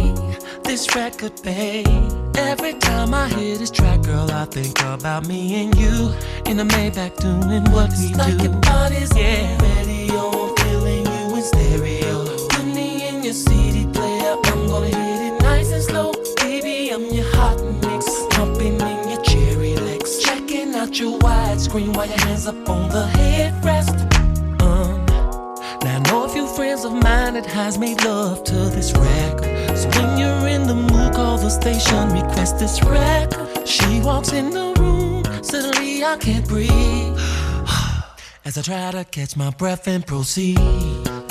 this 0.63 0.95
record, 0.95 1.33
babe. 1.43 1.89
Every 2.37 2.75
time 2.75 3.15
I 3.15 3.29
hear 3.31 3.59
this 3.59 3.73
track, 3.73 4.03
girl, 4.03 4.31
I 4.31 4.45
think 4.45 4.81
about 4.83 5.27
me 5.27 5.65
and 5.65 5.77
you 5.77 6.13
in 6.47 6.57
the 6.59 6.67
Maybach 6.73 7.17
doing 7.19 7.65
what 7.73 7.91
we 7.99 8.15
like 8.15 8.37
do. 8.37 8.45
Your 8.45 8.61
body's 8.61 9.11
yeah. 9.17 9.90
Your 13.31 13.35
CD 13.37 13.87
player, 13.93 14.37
I'm 14.45 14.67
gonna 14.67 14.87
hit 14.87 15.33
it 15.33 15.43
nice 15.43 15.71
and 15.71 15.83
slow. 15.85 16.13
Baby, 16.39 16.91
I'm 16.91 17.07
your 17.15 17.25
hot 17.37 17.59
mix, 17.81 18.05
jumping 18.35 18.81
in 18.81 19.09
your 19.09 19.23
cherry 19.23 19.77
legs. 19.77 20.19
Checking 20.19 20.75
out 20.75 20.99
your 20.99 21.17
widescreen 21.21 21.95
while 21.95 22.09
your 22.09 22.19
hands 22.27 22.49
up 22.49 22.69
on 22.69 22.89
the 22.89 23.05
headrest. 23.19 23.95
Um, 24.61 25.07
now 25.85 25.97
I 25.97 25.99
know 26.09 26.25
a 26.25 26.29
few 26.29 26.49
friends 26.49 26.85
of 26.85 26.93
mine 26.93 27.35
that 27.35 27.47
has 27.47 27.79
made 27.79 28.03
love 28.05 28.43
to 28.45 28.57
this 28.77 28.91
record. 28.97 29.79
So 29.79 29.89
when 29.91 30.19
you're 30.19 30.49
in 30.49 30.67
the 30.67 30.75
mood, 30.75 31.15
call 31.15 31.39
the 31.39 31.51
station, 31.51 32.09
request 32.11 32.59
this 32.59 32.83
record. 32.83 33.69
She 33.69 34.01
walks 34.01 34.33
in 34.33 34.51
the 34.51 34.75
room, 34.81 35.23
suddenly 35.45 36.03
I 36.03 36.17
can't 36.17 36.49
breathe. 36.49 37.17
As 38.45 38.59
I 38.59 38.63
try 38.63 38.91
to 38.91 39.05
catch 39.05 39.37
my 39.37 39.51
breath 39.51 39.87
and 39.87 40.05
proceed. 40.05 40.90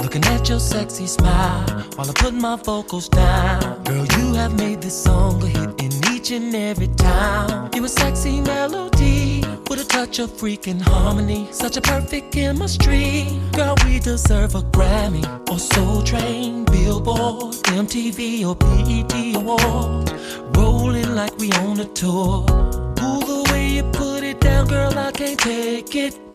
Looking 0.09 0.25
at 0.33 0.49
your 0.49 0.59
sexy 0.59 1.05
smile 1.05 1.69
while 1.95 2.09
I 2.09 2.13
put 2.13 2.33
my 2.33 2.55
vocals 2.55 3.07
down. 3.09 3.83
Girl, 3.83 4.07
you 4.17 4.33
have 4.33 4.57
made 4.57 4.81
this 4.81 5.03
song 5.03 5.43
a 5.43 5.45
hit 5.45 5.69
in 5.79 5.91
each 6.11 6.31
and 6.31 6.55
every 6.55 6.87
time. 6.87 7.69
You 7.75 7.85
a 7.85 7.87
sexy 7.87 8.41
melody 8.41 9.43
with 9.69 9.79
a 9.79 9.85
touch 9.87 10.17
of 10.17 10.31
freaking 10.31 10.81
harmony. 10.81 11.47
Such 11.51 11.77
a 11.77 11.81
perfect 11.81 12.31
chemistry. 12.31 13.39
Girl, 13.51 13.75
we 13.85 13.99
deserve 13.99 14.55
a 14.55 14.61
Grammy 14.61 15.23
or 15.47 15.59
Soul 15.59 16.01
Train, 16.01 16.65
Billboard, 16.65 17.57
MTV 17.65 18.47
or 18.47 18.55
BET 18.55 19.35
Award. 19.35 20.57
Rolling 20.57 21.13
like 21.13 21.37
we 21.37 21.51
on 21.51 21.79
a 21.81 21.85
tour. 21.85 22.45
Ooh, 22.49 23.21
the 23.29 23.47
way 23.51 23.67
you 23.67 23.83
put 23.83 24.23
it 24.23 24.39
down, 24.39 24.69
girl, 24.69 24.97
I 24.97 25.11
can't 25.11 25.39
take 25.39 25.95
it. 25.95 26.28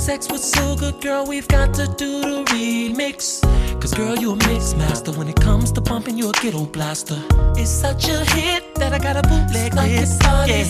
Sex 0.00 0.30
was 0.30 0.42
so 0.42 0.74
good, 0.76 0.98
girl, 1.02 1.26
we've 1.26 1.46
got 1.48 1.74
to 1.74 1.86
do 1.86 2.22
the 2.22 2.42
remix. 2.46 3.42
Cause 3.82 3.92
girl, 3.92 4.16
you 4.16 4.32
a 4.32 4.36
mix 4.48 4.74
master. 4.74 5.12
When 5.12 5.28
it 5.28 5.38
comes 5.38 5.70
to 5.72 5.82
bumping, 5.82 6.16
you 6.16 6.30
a 6.30 6.32
ghetto 6.32 6.64
blaster. 6.64 7.22
It's 7.54 7.70
such 7.70 8.08
a 8.08 8.24
hit 8.32 8.74
that 8.76 8.94
I 8.94 8.98
got 8.98 9.18
a 9.18 9.22
bootleg 9.28 9.74
like 9.74 9.90
this. 9.90 10.18
Yeah. 10.22 10.64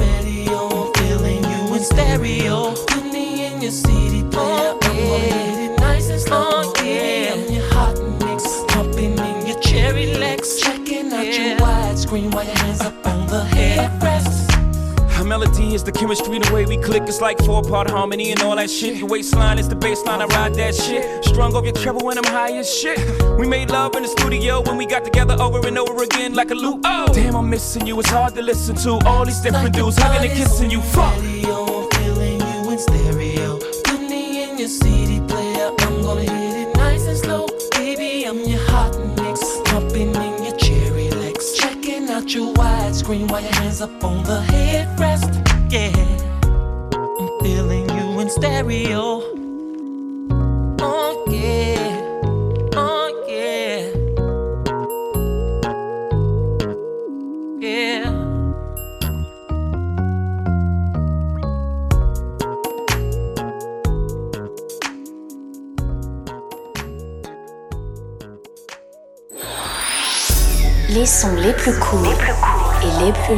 radio, 0.00 0.90
feeling 0.94 1.44
you 1.44 1.74
in 1.74 1.82
stereo. 1.82 2.74
Put 2.86 3.04
me 3.12 3.44
in 3.44 3.60
your 3.60 3.70
CD 3.70 4.24
player. 4.30 4.70
I'm 4.70 4.80
gonna 4.80 5.18
hit 5.18 5.72
it 5.72 5.78
nice 5.78 6.08
and 6.08 6.20
slow. 6.22 6.40
Oh, 6.42 6.72
yeah, 6.78 7.34
in 7.34 7.52
your 7.52 7.70
hot 7.74 8.00
mix, 8.24 8.64
pumping 8.68 9.18
in 9.18 9.46
your 9.46 9.60
cherry 9.60 10.14
legs, 10.14 10.58
checking 10.58 11.12
out 11.12 11.26
your 11.26 11.58
widescreen 11.58 12.32
while 12.32 12.46
your 12.46 12.56
hands 12.56 12.80
up 12.80 13.06
on 13.06 13.26
the 13.26 13.42
headrest. 13.42 14.39
Melody 15.30 15.74
is 15.74 15.84
the 15.84 15.92
chemistry, 15.92 16.40
the 16.40 16.52
way 16.52 16.66
we 16.66 16.76
click. 16.76 17.04
It's 17.04 17.20
like 17.20 17.38
four 17.44 17.62
part 17.62 17.88
harmony 17.88 18.32
and 18.32 18.42
all 18.42 18.56
that 18.56 18.68
shit. 18.68 18.96
Your 18.96 19.06
waistline 19.06 19.60
is 19.60 19.68
the 19.68 19.76
baseline, 19.76 20.20
I 20.20 20.26
ride 20.26 20.56
that 20.56 20.74
shit. 20.74 21.24
Strung 21.24 21.54
off 21.54 21.62
your 21.62 21.72
treble 21.72 22.04
when 22.04 22.18
I'm 22.18 22.24
high 22.24 22.56
as 22.56 22.68
shit. 22.68 22.98
We 23.38 23.46
made 23.46 23.70
love 23.70 23.94
in 23.94 24.02
the 24.02 24.08
studio 24.08 24.60
when 24.60 24.76
we 24.76 24.86
got 24.86 25.04
together 25.04 25.36
over 25.40 25.64
and 25.64 25.78
over 25.78 26.02
again 26.02 26.34
like 26.34 26.50
a 26.50 26.56
loop. 26.56 26.80
Oh, 26.84 27.06
damn, 27.12 27.36
I'm 27.36 27.48
missing 27.48 27.86
you. 27.86 28.00
It's 28.00 28.10
hard 28.10 28.34
to 28.34 28.42
listen 28.42 28.74
to 28.86 28.98
all 29.06 29.24
these 29.24 29.38
different 29.40 29.72
dudes 29.72 29.98
hugging 29.98 30.28
and 30.28 30.36
kissing 30.36 30.68
you. 30.68 30.80
Fuck. 30.80 31.14
Radio, 31.22 31.88
feeling 31.90 32.40
you 32.40 32.70
in 32.72 32.78
stereo. 32.80 33.58
Put 33.84 34.00
me 34.00 34.42
in 34.42 34.58
your 34.58 34.66
CD 34.66 35.20
player. 35.28 35.70
I'm 35.78 36.02
gonna 36.02 36.22
hit 36.22 36.66
it 36.66 36.74
nice 36.74 37.06
and 37.06 37.16
slow. 37.16 37.46
Baby, 37.76 38.24
I'm 38.24 38.40
your 38.40 38.58
hot 38.66 38.98
mix. 39.16 39.38
Pumping 39.66 40.12
in 40.12 40.44
your 40.44 40.56
cherry 40.56 41.08
legs. 41.10 41.52
Checking 41.56 42.10
out 42.10 42.34
your 42.34 42.52
widescreen 42.54 43.30
while 43.30 43.42
your 43.42 43.54
hands 43.54 43.80
up 43.80 44.02
on 44.02 44.24
the 44.24 44.40
headrest. 44.40 45.09
Yeah, 45.70 45.92
I'm 46.92 47.28
feeling 47.44 47.88
you 47.90 48.18
in 48.18 48.28
stereo. 48.28 49.22
Oh 50.80 51.24
oh. 51.28 51.90
Les 70.90 71.06
plus 71.52 71.78
courts 71.78 72.02
et 72.82 73.04
les 73.04 73.12
plus 73.12 73.36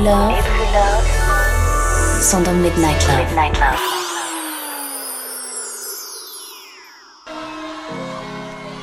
love 2.22 2.30
sont 2.30 2.42
dans 2.42 2.54
Midnight 2.54 3.06
Love. 3.08 3.80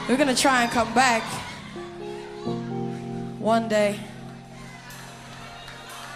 We're 0.08 0.18
gonna 0.18 0.36
try 0.36 0.64
and 0.64 0.72
come 0.72 0.94
back 0.94 1.24
one 3.40 3.70
day. 3.70 3.96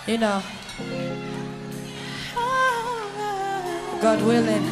You 0.07 0.17
know, 0.17 0.41
God 4.01 4.21
willing. 4.24 4.63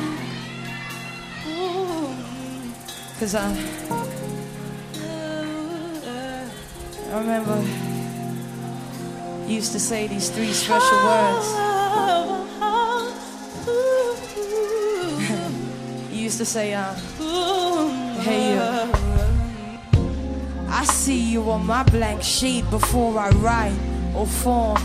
Cause 3.19 3.35
I, 3.35 3.55
I 7.11 7.19
remember 7.19 7.63
used 9.47 9.71
to 9.73 9.79
say 9.79 10.07
these 10.07 10.29
three 10.29 10.51
special 10.51 10.97
words. 11.05 12.40
Used 16.31 16.39
to 16.39 16.45
say, 16.45 16.73
uh, 16.73 16.93
hey 18.21 18.53
you. 18.53 18.61
I 20.69 20.85
see 20.85 21.19
you 21.19 21.51
on 21.51 21.65
my 21.65 21.83
blank 21.83 22.23
sheet 22.23 22.63
before 22.69 23.19
I 23.19 23.31
write 23.31 23.77
or 24.15 24.25
form 24.25 24.81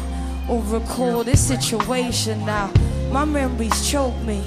or 0.48 0.60
recall 0.64 1.22
this 1.22 1.40
situation 1.40 2.44
now. 2.44 2.72
My 3.12 3.24
memories 3.24 3.88
choke 3.88 4.16
me 4.22 4.42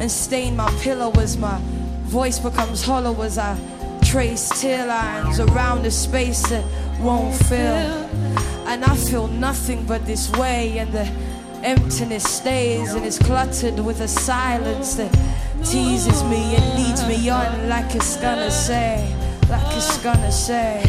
and 0.00 0.10
stain 0.10 0.56
my 0.56 0.70
pillow 0.80 1.12
as 1.20 1.36
my 1.36 1.60
voice 2.04 2.38
becomes 2.38 2.82
hollow 2.82 3.20
as 3.20 3.36
I 3.36 3.54
trace 4.02 4.48
tear 4.58 4.86
lines 4.86 5.40
around 5.40 5.84
a 5.84 5.90
space 5.90 6.48
that 6.48 6.64
won't 6.98 7.34
fill. 7.34 8.08
And 8.66 8.86
I 8.86 8.96
feel 8.96 9.28
nothing 9.28 9.84
but 9.84 10.06
this 10.06 10.32
way, 10.32 10.78
and 10.78 10.90
the 10.92 11.04
emptiness 11.62 12.24
stays 12.24 12.94
and 12.94 13.04
is 13.04 13.18
cluttered 13.18 13.80
with 13.80 14.00
a 14.00 14.08
silence 14.08 14.94
that 14.94 15.14
teases 15.64 16.22
me 16.24 16.56
and 16.56 16.78
leads 16.78 17.06
me 17.06 17.28
on 17.30 17.68
like 17.68 17.94
it's 17.94 18.16
gonna 18.16 18.50
say, 18.50 19.14
like 19.48 19.76
it's 19.76 19.98
gonna 19.98 20.32
say. 20.32 20.82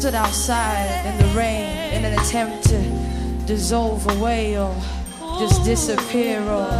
Stood 0.00 0.14
outside 0.14 1.04
in 1.04 1.18
the 1.18 1.34
rain 1.34 1.68
in 1.92 2.06
an 2.06 2.18
attempt 2.18 2.66
to 2.66 2.80
dissolve 3.44 4.06
away 4.16 4.56
or 4.58 4.74
just 5.38 5.62
disappear 5.62 6.40
or 6.40 6.70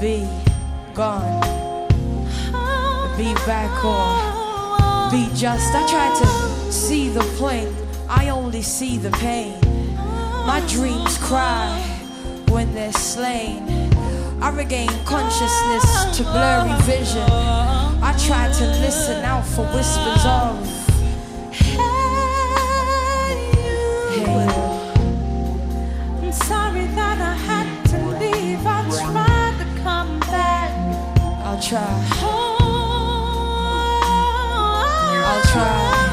be 0.00 0.24
gone, 0.94 1.40
be 3.16 3.34
back 3.44 3.74
or 3.84 5.10
be 5.10 5.28
just. 5.34 5.74
I 5.74 5.84
tried 5.90 6.14
to 6.22 6.72
see 6.72 7.08
the 7.08 7.24
point, 7.40 7.74
I 8.08 8.28
only 8.28 8.62
see 8.62 8.96
the 8.96 9.10
pain. 9.18 9.58
My 10.46 10.62
dreams 10.68 11.18
cry 11.18 11.76
when 12.50 12.72
they're 12.72 12.92
slain. 12.92 13.92
I 14.40 14.50
regain 14.50 14.90
consciousness 15.04 16.18
to 16.18 16.22
blurry 16.22 16.80
vision. 16.82 17.28
I 18.00 18.14
try 18.28 18.46
to 18.46 18.64
listen 18.78 19.24
out 19.24 19.44
for 19.44 19.64
whispers 19.74 20.24
of. 20.24 20.87
I'll 27.28 27.42
try. 27.42 27.78
To 27.88 27.98
leave 28.18 28.66
I'm 28.66 28.90
to 29.58 29.66
come 29.82 30.20
back. 30.20 30.70
I'll 31.44 31.60
try. 35.50 35.78
Oh, 36.00 36.07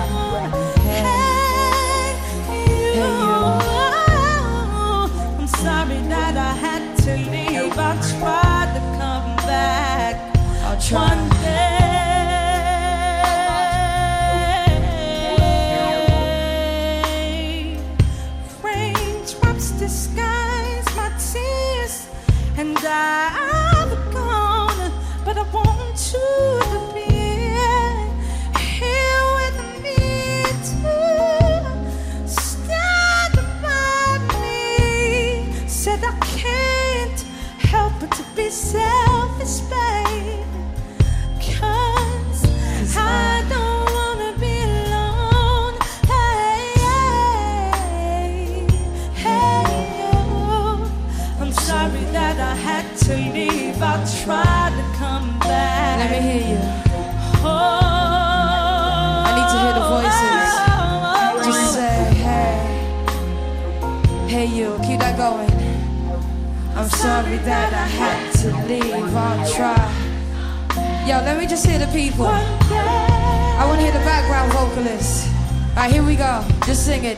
sorry 67.15 67.37
that 67.37 67.71
I 67.71 67.87
had 68.01 68.31
to 68.41 68.49
leave. 68.67 69.15
I'll 69.15 69.49
try. 69.55 69.79
Yo, 71.07 71.15
let 71.23 71.37
me 71.37 71.47
just 71.47 71.65
hear 71.65 71.79
the 71.79 71.87
people. 71.87 72.27
I 72.27 73.63
want 73.65 73.79
to 73.79 73.83
hear 73.85 73.93
the 73.93 74.03
background 74.03 74.51
vocalist. 74.51 75.29
All 75.29 75.75
right, 75.75 75.91
here 75.91 76.03
we 76.03 76.17
go. 76.17 76.43
Just 76.65 76.85
sing 76.85 77.05
it. 77.05 77.17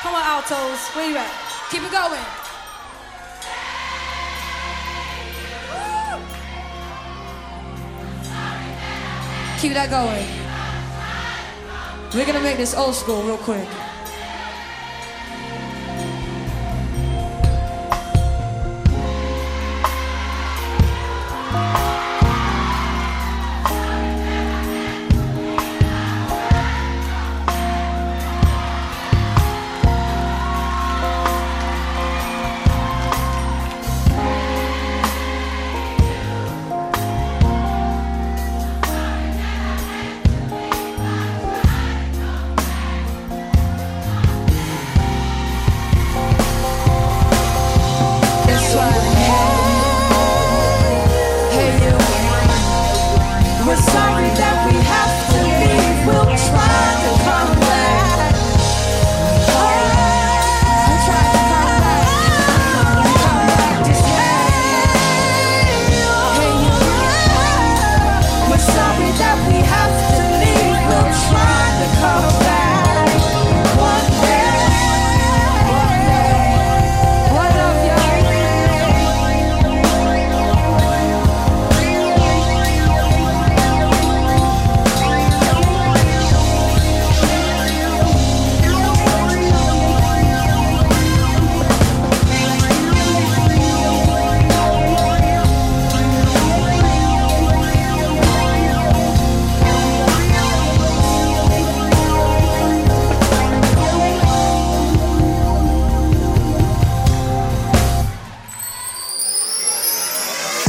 Come 0.00 0.14
on, 0.14 0.24
altos. 0.24 0.80
Where 0.96 1.10
you 1.10 1.16
at? 1.18 1.30
Keep 1.70 1.82
it 1.82 1.92
going. 1.92 2.43
Keep 9.64 9.72
that 9.72 9.88
going. 9.88 10.26
We're 12.12 12.26
gonna 12.26 12.44
make 12.44 12.58
this 12.58 12.74
old 12.74 12.94
school 12.94 13.22
real 13.22 13.38
quick. 13.38 13.66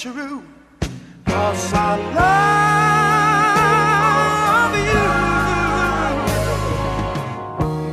true. 0.00 0.42
Cause 1.26 1.72
I 1.74 1.96
love 4.64 4.74
you. 4.88 5.04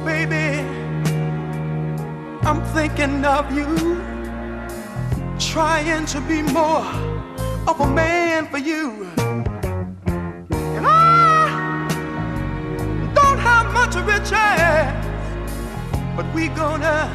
Baby, 0.05 0.47
I'm 2.47 2.63
thinking 2.73 3.25
of 3.25 3.51
you 3.51 3.67
trying 5.37 6.05
to 6.05 6.21
be 6.21 6.41
more 6.41 6.85
of 7.67 7.81
a 7.81 7.87
man 7.93 8.47
for 8.47 8.59
you. 8.59 9.05
And 10.77 10.87
I 10.87 11.89
don't 13.15 13.39
have 13.39 13.73
much 13.73 13.95
but 16.15 16.25
we 16.33 16.47
gonna 16.47 17.11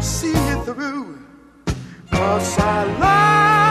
see 0.00 0.34
it 0.52 0.64
through. 0.64 1.18
Cause 2.12 2.58
I 2.60 2.84
love 3.00 3.61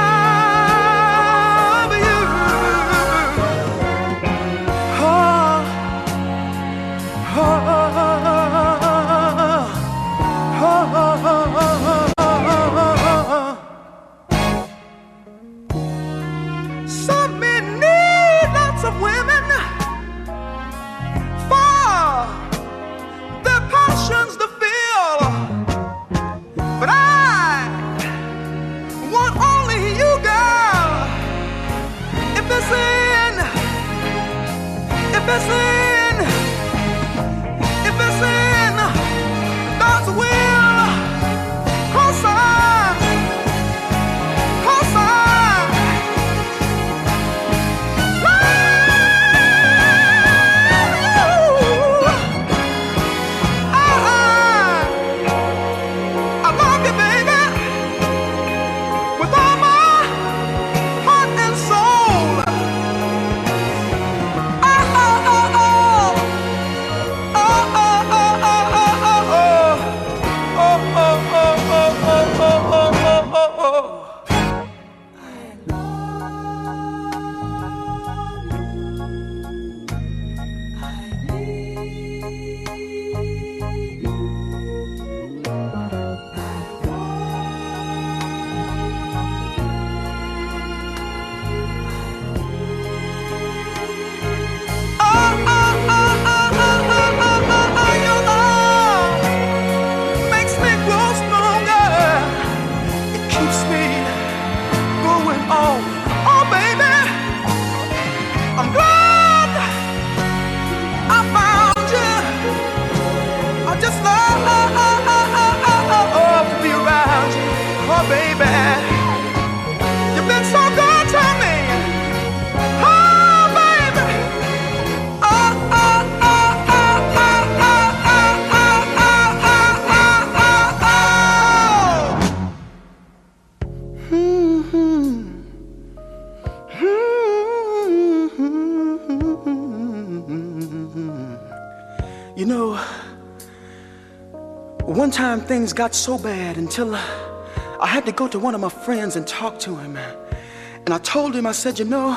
one 145.11 145.17
time 145.17 145.41
things 145.41 145.73
got 145.73 145.93
so 145.93 146.17
bad 146.17 146.55
until 146.55 146.95
I 146.95 147.85
had 147.85 148.05
to 148.05 148.13
go 148.13 148.29
to 148.29 148.39
one 148.39 148.55
of 148.55 148.61
my 148.61 148.69
friends 148.69 149.17
and 149.17 149.27
talk 149.27 149.59
to 149.59 149.75
him. 149.75 149.97
And 149.97 150.93
I 150.93 150.99
told 150.99 151.35
him, 151.35 151.45
I 151.45 151.51
said, 151.51 151.77
You 151.79 151.83
know, 151.83 152.11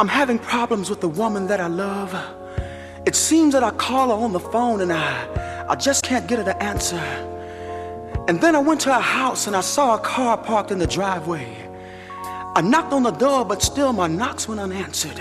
I'm 0.00 0.08
having 0.08 0.40
problems 0.40 0.90
with 0.90 1.00
the 1.00 1.08
woman 1.08 1.46
that 1.46 1.60
I 1.60 1.68
love. 1.68 2.12
It 3.06 3.14
seems 3.14 3.52
that 3.52 3.62
I 3.62 3.70
call 3.70 4.08
her 4.08 4.24
on 4.24 4.32
the 4.32 4.40
phone 4.40 4.80
and 4.80 4.92
I, 4.92 5.66
I 5.68 5.76
just 5.76 6.02
can't 6.02 6.26
get 6.26 6.38
her 6.38 6.44
to 6.46 6.60
answer. 6.60 6.98
And 8.26 8.40
then 8.40 8.56
I 8.56 8.58
went 8.58 8.80
to 8.80 8.92
her 8.92 9.00
house 9.00 9.46
and 9.46 9.54
I 9.54 9.60
saw 9.60 9.94
a 9.94 10.00
car 10.00 10.36
parked 10.36 10.72
in 10.72 10.80
the 10.80 10.86
driveway. 10.88 11.46
I 12.56 12.60
knocked 12.60 12.92
on 12.92 13.04
the 13.04 13.12
door, 13.12 13.44
but 13.44 13.62
still 13.62 13.92
my 13.92 14.08
knocks 14.08 14.48
went 14.48 14.60
unanswered. 14.60 15.20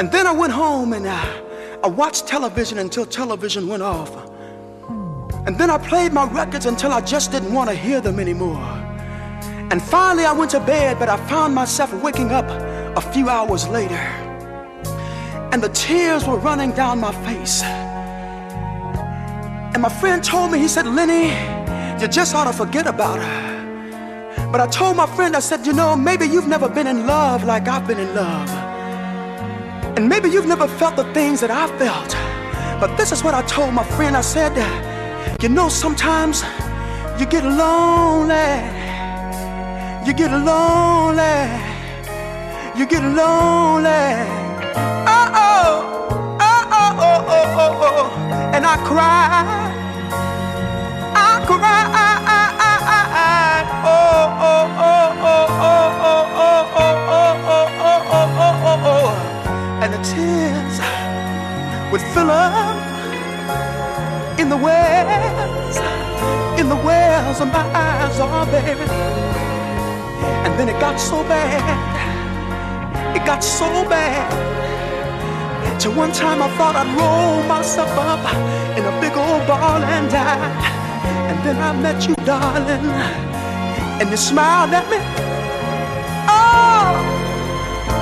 And 0.00 0.10
then 0.10 0.26
I 0.26 0.32
went 0.32 0.52
home 0.52 0.92
and 0.92 1.06
I, 1.06 1.22
I 1.84 1.86
watched 1.86 2.26
television 2.26 2.78
until 2.78 3.06
television 3.06 3.68
went 3.68 3.84
off. 3.84 4.29
And 5.46 5.56
then 5.58 5.70
I 5.70 5.78
played 5.78 6.12
my 6.12 6.24
records 6.30 6.66
until 6.66 6.92
I 6.92 7.00
just 7.00 7.32
didn't 7.32 7.52
want 7.52 7.70
to 7.70 7.76
hear 7.76 8.00
them 8.00 8.18
anymore. 8.18 8.62
And 9.70 9.80
finally 9.82 10.24
I 10.24 10.32
went 10.32 10.50
to 10.50 10.60
bed, 10.60 10.98
but 10.98 11.08
I 11.08 11.16
found 11.28 11.54
myself 11.54 11.92
waking 12.02 12.30
up 12.30 12.46
a 12.96 13.00
few 13.00 13.28
hours 13.28 13.66
later. 13.68 14.02
And 15.52 15.62
the 15.62 15.70
tears 15.70 16.26
were 16.26 16.36
running 16.36 16.72
down 16.72 17.00
my 17.00 17.12
face. 17.24 17.62
And 19.72 19.80
my 19.82 19.88
friend 19.88 20.22
told 20.22 20.52
me, 20.52 20.58
he 20.58 20.68
said, 20.68 20.86
Lenny, 20.86 21.30
you 22.02 22.08
just 22.08 22.34
ought 22.34 22.44
to 22.44 22.52
forget 22.52 22.86
about 22.86 23.20
her. 23.20 24.50
But 24.52 24.60
I 24.60 24.66
told 24.66 24.96
my 24.96 25.06
friend, 25.06 25.36
I 25.36 25.40
said, 25.40 25.66
you 25.66 25.72
know, 25.72 25.96
maybe 25.96 26.26
you've 26.26 26.48
never 26.48 26.68
been 26.68 26.86
in 26.86 27.06
love 27.06 27.44
like 27.44 27.68
I've 27.68 27.86
been 27.86 28.00
in 28.00 28.14
love. 28.14 28.50
And 29.96 30.08
maybe 30.08 30.28
you've 30.28 30.46
never 30.46 30.66
felt 30.66 30.96
the 30.96 31.04
things 31.14 31.40
that 31.40 31.50
I 31.50 31.66
felt. 31.78 32.10
But 32.80 32.96
this 32.96 33.12
is 33.12 33.22
what 33.22 33.34
I 33.34 33.42
told 33.42 33.72
my 33.74 33.84
friend. 33.84 34.16
I 34.16 34.22
said, 34.22 34.52
you 35.40 35.48
know, 35.48 35.68
sometimes 35.68 36.42
you 37.18 37.26
get 37.26 37.44
lonely. 37.44 38.50
You 40.06 40.12
get 40.12 40.30
lonely. 40.30 41.38
You 42.78 42.86
get 42.86 43.02
lonely. 43.02 44.06
Oh, 45.06 45.26
oh, 45.34 46.38
oh, 46.40 46.68
oh, 46.70 46.96
oh, 46.98 47.26
oh, 47.28 47.60
oh, 47.62 47.86
oh. 47.88 48.54
And 48.54 48.64
I 48.66 48.76
cry. 48.84 49.44
I 51.14 51.44
cry. 51.46 51.88
Oh, 53.82 53.96
oh, 54.40 54.74
oh, 54.80 55.12
oh, 55.20 55.22
oh, 55.22 55.46
oh, 55.50 55.86
oh, 56.00 56.36
oh, 56.36 56.64
oh, 56.80 57.38
oh, 57.50 58.02
oh, 58.10 58.28
oh, 58.40 58.66
oh, 58.70 58.88
oh. 58.92 59.80
And 59.82 59.90
the 59.94 60.02
tears 60.02 60.76
would 61.92 62.02
fill 62.14 62.30
up 62.30 62.89
in 64.40 64.48
the 64.48 64.56
wells, 64.56 65.76
in 66.58 66.70
the 66.70 66.76
wells 66.76 67.40
of 67.42 67.48
my 67.48 67.66
eyes, 67.76 68.16
oh 68.18 68.46
baby. 68.50 68.88
And 70.44 70.58
then 70.58 70.66
it 70.70 70.80
got 70.80 70.98
so 70.98 71.22
bad, 71.24 73.14
it 73.14 73.24
got 73.26 73.44
so 73.44 73.68
bad. 73.86 74.48
Till 75.78 75.92
one 75.94 76.12
time 76.12 76.42
I 76.42 76.48
thought 76.56 76.74
I'd 76.74 76.88
roll 76.96 77.42
myself 77.48 77.90
up 77.96 78.24
in 78.78 78.84
a 78.84 79.00
big 79.00 79.12
old 79.12 79.46
ball 79.46 79.82
and 79.82 80.10
die. 80.10 80.52
And 81.28 81.38
then 81.44 81.56
I 81.56 81.72
met 81.78 82.08
you, 82.08 82.14
darling, 82.24 82.86
and 84.00 84.10
you 84.10 84.16
smiled 84.16 84.72
at 84.72 84.88
me. 84.88 84.98
Oh, 86.28 86.96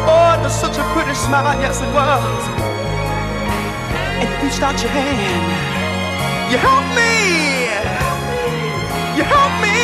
oh, 0.06 0.38
it 0.38 0.42
was 0.44 0.54
such 0.54 0.78
a 0.78 0.84
pretty 0.94 1.14
smile, 1.14 1.58
yes 1.58 1.82
it 1.82 1.90
was. 1.98 2.42
And 4.22 4.28
you 4.30 4.36
reached 4.46 4.62
out 4.62 4.80
your 4.80 4.90
hand. 4.90 5.77
You 6.50 6.56
helped 6.56 6.88
me. 6.96 7.12
You 9.16 9.24
helped 9.24 9.58
me. 9.60 9.76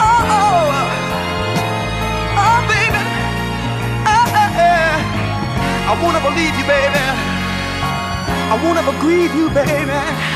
Oh, 0.00 0.36
oh, 0.38 0.68
oh, 2.42 2.58
baby. 2.72 3.00
Eh, 4.08 4.26
eh, 4.42 4.64
eh. 4.68 5.90
I 5.90 5.92
won't 6.00 6.16
ever 6.16 6.30
leave 6.30 6.56
you, 6.58 6.64
baby. 6.64 7.04
I 8.52 8.54
won't 8.64 8.78
ever 8.78 8.94
grieve 9.00 9.34
you, 9.34 9.50
baby. 9.50 10.27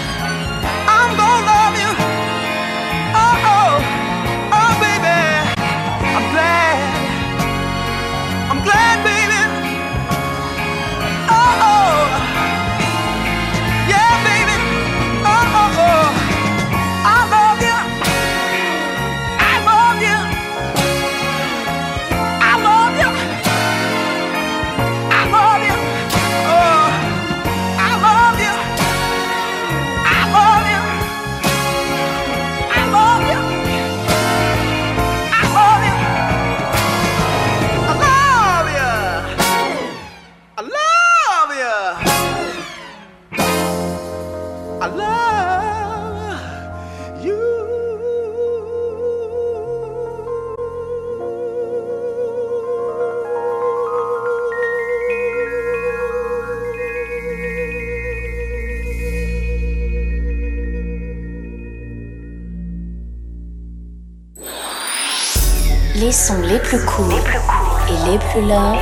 Les 66.02 66.10
sons 66.10 66.40
les 66.40 66.58
plus 66.58 66.84
courts 66.84 67.12
et 67.12 68.10
les 68.10 68.18
plus 68.18 68.40
love 68.40 68.76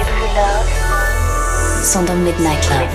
sont 1.84 2.02
dans 2.04 2.14
Midnight 2.14 2.66
Love. 2.70 2.88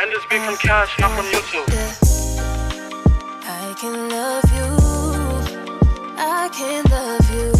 And 0.00 0.12
this 0.12 0.24
beat 0.30 0.42
from 0.42 0.56
Cash, 0.58 0.96
not 1.00 1.10
from 1.10 1.26
YouTube. 1.26 1.66
I 3.42 3.74
can 3.80 4.08
love 4.08 4.44
you. 4.54 4.68
I 6.16 6.48
can 6.56 6.84
love 6.88 7.28
you. 7.34 7.50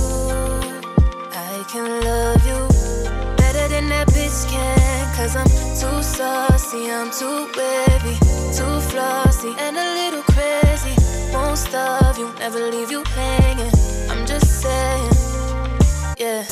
I 1.33 1.65
can 1.73 2.01
love 2.05 2.47
you 2.47 2.69
better 3.37 3.67
than 3.69 3.89
that 3.89 4.07
bitch 4.15 4.47
can. 4.49 4.79
Cause 5.17 5.35
I'm 5.35 5.49
too 5.75 6.01
saucy, 6.01 6.91
I'm 6.93 7.11
too 7.11 7.49
wavy, 7.57 8.17
too 8.59 8.81
flossy, 8.91 9.55
and 9.61 9.77
a 9.77 9.87
little 9.99 10.25
crazy. 10.35 10.95
Won't 11.33 11.59
starve 11.59 12.19
you, 12.19 12.29
never 12.41 12.59
leave 12.59 12.91
you 12.91 13.05
hanging. 13.15 13.71
I'm 14.11 14.27
just 14.27 14.61
saying, 14.61 15.13
yeah. 16.19 16.43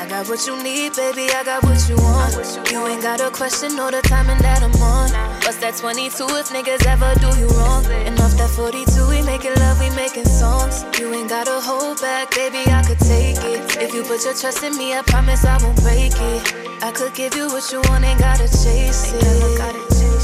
I 0.00 0.08
got 0.08 0.28
what 0.28 0.44
you 0.46 0.60
need, 0.60 0.96
baby, 0.96 1.30
I 1.30 1.44
got 1.44 1.62
what 1.62 1.78
you 1.88 1.94
want. 1.96 2.34
You 2.72 2.84
ain't 2.88 3.02
got 3.02 3.20
a 3.20 3.30
question 3.30 3.78
or 3.78 3.92
the 3.92 4.02
timing 4.02 4.38
that 4.38 4.62
I'm 4.62 4.74
on. 4.82 5.10
What's 5.44 5.58
that 5.58 5.76
22 5.76 6.24
if 6.40 6.48
niggas 6.48 6.84
ever 6.86 7.14
do 7.20 7.30
you 7.38 7.46
wrong? 7.58 7.86
And 8.06 8.18
off 8.18 8.34
that 8.36 8.50
42, 8.50 9.06
we 9.06 9.22
making 9.22 9.54
love, 9.54 9.78
we 9.78 9.90
making 9.94 10.24
songs. 10.24 10.82
You 10.98 11.14
ain't 11.14 11.28
gotta 11.28 11.60
hold 11.60 12.00
back, 12.00 12.34
baby, 12.34 12.64
I 12.66 12.82
could 12.82 12.98
take 12.98 13.38
it. 13.38 13.76
If 13.78 13.94
you 13.94 14.02
put 14.02 14.24
your 14.24 14.34
trust 14.34 14.64
in 14.64 14.76
me, 14.76 14.94
I 14.94 15.02
promise 15.02 15.44
I 15.44 15.62
won't 15.62 15.80
break 15.80 16.10
it. 16.10 16.82
I 16.82 16.90
could 16.90 17.14
give 17.14 17.36
you 17.36 17.46
what 17.46 17.70
you 17.70 17.80
want, 17.86 18.04
ain't 18.04 18.18
gotta 18.18 18.48
chase 18.48 19.12
it. 19.14 19.60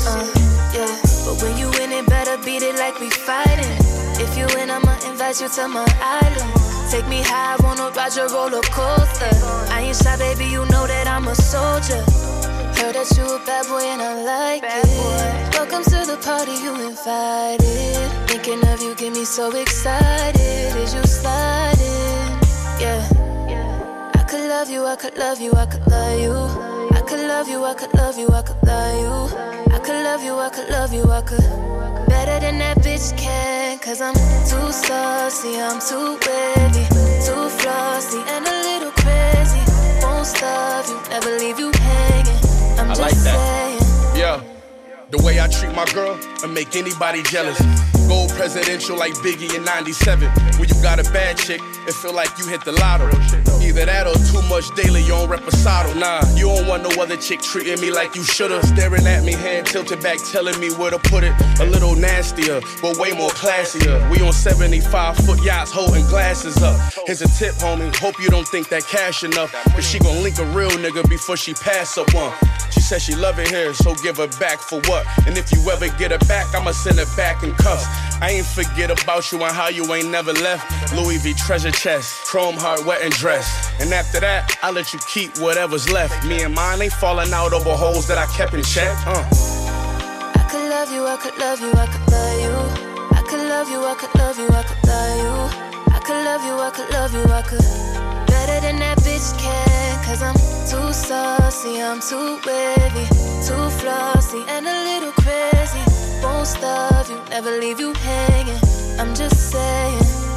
Uh. 0.08 0.45
But 1.26 1.42
when 1.42 1.58
you 1.58 1.68
win, 1.70 1.90
it 1.90 2.06
better 2.06 2.38
beat 2.44 2.62
it 2.62 2.76
like 2.76 3.00
we 3.00 3.10
fighting. 3.10 3.76
If 4.22 4.38
you 4.38 4.46
win, 4.54 4.70
I'ma 4.70 4.94
invite 5.10 5.40
you 5.40 5.48
to 5.48 5.66
my 5.66 5.84
island. 6.00 6.52
Take 6.88 7.08
me 7.08 7.20
high, 7.20 7.56
wanna 7.64 7.90
ride 7.90 8.14
your 8.14 8.28
roller 8.28 8.62
coaster. 8.70 9.34
I 9.74 9.82
ain't 9.88 9.96
shy, 9.96 10.16
baby, 10.16 10.44
you 10.44 10.64
know 10.66 10.86
that 10.86 11.08
I'm 11.08 11.26
a 11.26 11.34
soldier. 11.34 12.04
Heard 12.78 12.94
that 12.94 13.10
you 13.18 13.26
a 13.26 13.38
bad 13.44 13.66
boy 13.66 13.82
and 13.82 14.00
I 14.00 14.14
like 14.22 14.62
it. 14.64 15.54
Welcome 15.54 15.82
to 15.82 16.06
the 16.06 16.16
party, 16.22 16.52
you 16.62 16.72
invited. 16.88 18.28
Thinking 18.28 18.62
of 18.68 18.80
you 18.80 18.94
get 18.94 19.12
me 19.12 19.24
so 19.24 19.50
excited. 19.50 20.76
Is 20.76 20.94
you 20.94 21.02
sliding? 21.02 22.38
Yeah. 22.78 23.02
I 24.14 24.22
could 24.28 24.48
love 24.48 24.70
you, 24.70 24.86
I 24.86 24.94
could 24.94 25.18
love 25.18 25.40
you, 25.40 25.52
I 25.54 25.66
could 25.66 25.86
love 25.88 26.20
you. 26.20 26.65
I 27.06 27.08
could 27.08 27.28
love 27.28 27.48
you, 27.48 27.64
I 27.64 27.74
could 27.74 27.94
love 27.94 28.18
you, 28.18 28.28
I 28.30 28.42
could 28.42 28.60
love 28.66 28.98
you. 28.98 29.38
I 29.72 29.78
could 29.78 30.02
love 30.02 30.24
you, 30.24 30.34
I 30.40 30.48
could 30.48 30.68
love 30.70 30.92
you, 30.92 31.04
I 31.04 31.22
could. 31.22 31.38
Better 32.08 32.40
than 32.40 32.58
that 32.58 32.78
bitch 32.78 33.16
can, 33.16 33.78
cause 33.78 34.00
I'm 34.00 34.12
too 34.12 34.72
saucy, 34.72 35.54
I'm 35.54 35.78
too 35.78 36.18
wavy, 36.26 36.82
too 37.22 37.48
flossy, 37.62 38.18
and 38.26 38.44
a 38.44 38.56
little 38.66 38.90
crazy. 38.90 39.62
Won't 40.02 40.26
stop 40.26 40.88
you, 40.88 40.98
never 41.08 41.30
leave 41.38 41.60
you 41.60 41.70
hanging. 41.70 42.42
I'm 42.76 42.90
I 42.90 42.94
just 42.94 43.00
like 43.00 43.14
that. 43.22 43.78
saying. 43.78 44.20
Yeah. 44.20 44.42
The 45.12 45.22
way 45.22 45.38
I 45.38 45.46
treat 45.46 45.72
my 45.76 45.84
girl, 45.94 46.18
I 46.42 46.48
make 46.48 46.74
anybody 46.74 47.22
jealous. 47.22 47.60
Gold 48.08 48.30
presidential 48.30 48.98
like 48.98 49.12
Biggie 49.22 49.54
in 49.54 49.62
97. 49.62 50.28
When 50.58 50.68
you 50.68 50.74
got 50.82 50.98
a 50.98 51.08
bad 51.12 51.38
chick, 51.38 51.60
it 51.86 51.94
feel 51.94 52.12
like 52.12 52.36
you 52.36 52.48
hit 52.48 52.64
the 52.64 52.72
lotto. 52.72 53.06
Either 53.76 53.92
that 53.92 54.06
or 54.06 54.14
too 54.32 54.40
much 54.48 54.70
daily, 54.74 55.02
you 55.02 55.12
on 55.12 55.28
reposado. 55.28 55.94
Nah, 56.00 56.24
you 56.34 56.46
don't 56.46 56.66
want 56.66 56.82
no 56.82 57.02
other 57.02 57.16
chick 57.18 57.42
treating 57.42 57.78
me 57.78 57.90
like 57.90 58.16
you 58.16 58.24
shoulda. 58.24 58.64
Staring 58.66 59.06
at 59.06 59.22
me, 59.22 59.34
hand 59.34 59.66
tilted 59.66 60.00
back, 60.02 60.16
telling 60.32 60.58
me 60.58 60.70
where 60.76 60.90
to 60.90 60.98
put 60.98 61.22
it. 61.22 61.34
A 61.60 61.66
little 61.66 61.94
nastier, 61.94 62.62
but 62.80 62.96
way 62.96 63.12
more 63.12 63.28
classier. 63.28 64.00
We 64.10 64.22
on 64.22 64.32
75 64.32 65.18
foot 65.18 65.42
yachts 65.44 65.70
holding 65.70 66.06
glasses 66.06 66.56
up. 66.62 66.80
Here's 67.04 67.20
a 67.20 67.28
tip, 67.28 67.54
homie. 67.56 67.94
Hope 67.96 68.18
you 68.18 68.30
don't 68.30 68.48
think 68.48 68.70
that 68.70 68.84
cash 68.86 69.24
enough. 69.24 69.52
Cause 69.74 69.86
she 69.86 69.98
gon' 69.98 70.22
link 70.22 70.38
a 70.38 70.46
real 70.56 70.70
nigga 70.70 71.06
before 71.06 71.36
she 71.36 71.52
pass 71.52 71.98
up 71.98 72.14
one. 72.14 72.32
She 72.70 72.80
said 72.80 73.02
she 73.02 73.14
love 73.14 73.38
it 73.38 73.48
here, 73.48 73.74
so 73.74 73.94
give 73.96 74.16
her 74.16 74.28
back 74.38 74.58
for 74.58 74.80
what? 74.86 75.06
And 75.26 75.36
if 75.36 75.52
you 75.52 75.60
ever 75.70 75.88
get 75.98 76.12
her 76.12 76.26
back, 76.26 76.54
I'ma 76.54 76.70
send 76.70 76.98
her 76.98 77.16
back 77.16 77.42
in 77.42 77.52
cuffs. 77.56 77.84
I 78.22 78.30
ain't 78.30 78.46
forget 78.46 78.90
about 78.90 79.30
you 79.32 79.42
and 79.44 79.54
how 79.54 79.68
you 79.68 79.92
ain't 79.92 80.08
never 80.08 80.32
left. 80.32 80.94
Louis 80.94 81.18
V 81.18 81.34
treasure 81.34 81.70
chest, 81.70 82.24
chrome 82.24 82.56
heart, 82.56 82.86
wet 82.86 83.02
and 83.02 83.12
dress. 83.12 83.65
And 83.80 83.92
after 83.92 84.20
that, 84.20 84.58
I 84.62 84.70
let 84.70 84.92
you 84.92 84.98
keep 85.08 85.36
whatever's 85.38 85.90
left. 85.90 86.24
Me 86.26 86.42
and 86.42 86.54
mine 86.54 86.82
ain't 86.82 86.92
falling 86.92 87.32
out 87.32 87.52
over 87.52 87.70
holes 87.70 88.06
that 88.08 88.18
I 88.18 88.26
kept 88.26 88.54
in 88.54 88.62
check. 88.62 88.96
Uh. 89.06 89.24
I 90.34 90.46
could 90.50 90.68
love 90.70 90.90
you, 90.92 91.06
I 91.06 91.16
could 91.16 91.38
love 91.38 91.60
you, 91.60 91.72
I 91.72 91.86
could 91.86 92.06
love 92.10 92.40
you. 92.40 92.86
I 93.16 93.22
could 93.28 93.40
love 93.40 93.68
you, 93.68 93.80
I 93.84 93.94
could 93.94 94.14
love 94.14 94.38
you, 94.38 94.48
I 94.48 94.62
could 94.62 94.82
love 94.86 95.18
you. 95.18 95.66
I 95.94 95.98
could 96.00 96.24
love 96.24 96.44
you, 96.44 96.54
I 96.58 96.70
could 96.70 96.90
love 96.90 97.12
you, 97.12 97.24
I 97.32 97.42
could. 97.42 98.26
Better 98.26 98.60
than 98.60 98.78
that 98.78 98.98
bitch 98.98 99.36
can, 99.38 100.04
cause 100.04 100.22
I'm 100.22 100.34
too 100.70 100.92
saucy, 100.92 101.82
I'm 101.82 102.00
too 102.00 102.38
wavy, 102.46 103.06
too 103.42 103.68
flossy, 103.80 104.44
and 104.48 104.66
a 104.66 104.76
little 104.88 105.12
crazy. 105.12 105.82
Won't 106.22 106.46
stop 106.46 107.08
you, 107.08 107.20
never 107.30 107.58
leave 107.58 107.80
you 107.80 107.92
hanging. 107.92 108.60
I'm 109.00 109.14
just 109.14 109.50
saying. 109.50 110.35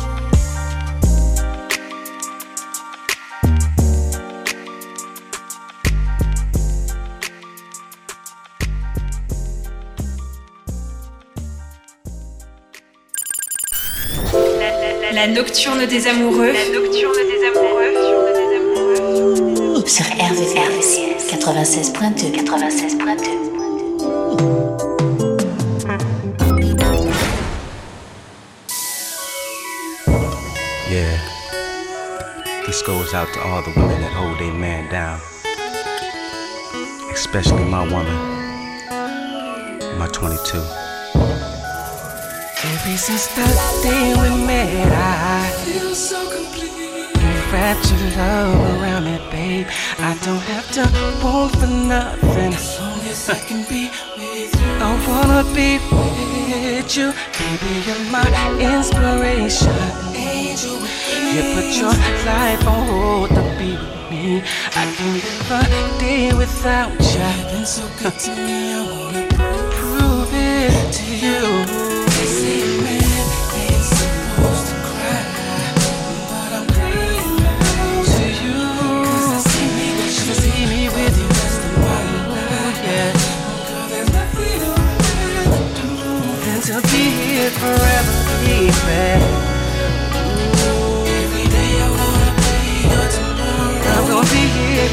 La 15.20 15.28
nocturne 15.28 15.86
des 15.86 16.08
amoureux. 16.08 16.54
La 16.54 16.70
nocturne 16.70 17.18
des 17.28 17.44
amoureux. 17.46 17.92
Sur 19.86 20.06
RVCS 20.06 20.98
96.2 21.30 22.32
96.2 22.42 23.50
Yeah. 30.90 31.20
This 32.66 32.82
goes 32.84 33.14
out 33.14 33.28
to 33.34 33.42
all 33.42 33.62
the 33.62 33.74
women 33.76 34.00
that 34.00 34.14
hold 34.14 34.40
their 34.40 34.54
man 34.54 34.90
down. 34.90 35.20
Especially 37.12 37.66
my 37.66 37.84
woman. 37.92 38.18
My 39.98 40.08
22. 40.08 40.89
Ever 42.62 42.98
since 42.98 43.28
the 43.28 43.48
day 43.82 44.14
we 44.20 44.46
met, 44.46 44.92
I 44.92 45.50
feel 45.64 45.96
so 45.96 46.20
complete. 46.30 46.68
You 46.68 47.32
wrapped 47.54 47.90
your 47.90 48.18
love 48.18 48.82
around 48.82 49.06
me, 49.06 49.18
babe. 49.32 49.68
I 49.98 50.18
don't 50.26 50.44
have 50.52 50.70
to 50.74 50.82
want 51.24 51.56
for 51.56 51.68
nothing. 51.68 52.54
As 52.54 52.78
long 52.82 53.00
as 53.08 53.30
I 53.30 53.40
can 53.48 53.64
be 53.70 53.90
with 54.18 54.52
you. 54.60 54.72
I 54.76 54.92
wanna 55.08 55.44
be 55.56 55.80
with 55.88 56.98
you, 56.98 57.14
baby. 57.40 57.72
You're 57.88 58.12
my 58.12 58.28
inspiration. 58.60 59.72
Angel, 60.14 60.80
you 61.32 61.42
put 61.56 61.70
your 61.80 61.96
life 62.28 62.68
on 62.68 62.88
hold 62.88 63.30
to 63.30 63.42
be 63.58 63.72
with 63.72 64.12
me. 64.12 64.44
I 64.76 64.84
can't 64.98 65.14
live 65.14 65.52
a 65.52 66.00
day 66.00 66.34
without 66.34 66.92
you. 66.92 67.24
You've 67.24 67.52
been 67.54 67.66
so 67.66 67.88
good 68.04 68.20
to 68.20 68.36
me. 68.36 68.74
I 68.74 68.82
wanna 68.84 69.28
prove 69.72 70.34
it 70.34 70.92
to 70.92 71.06
you. 71.16 71.69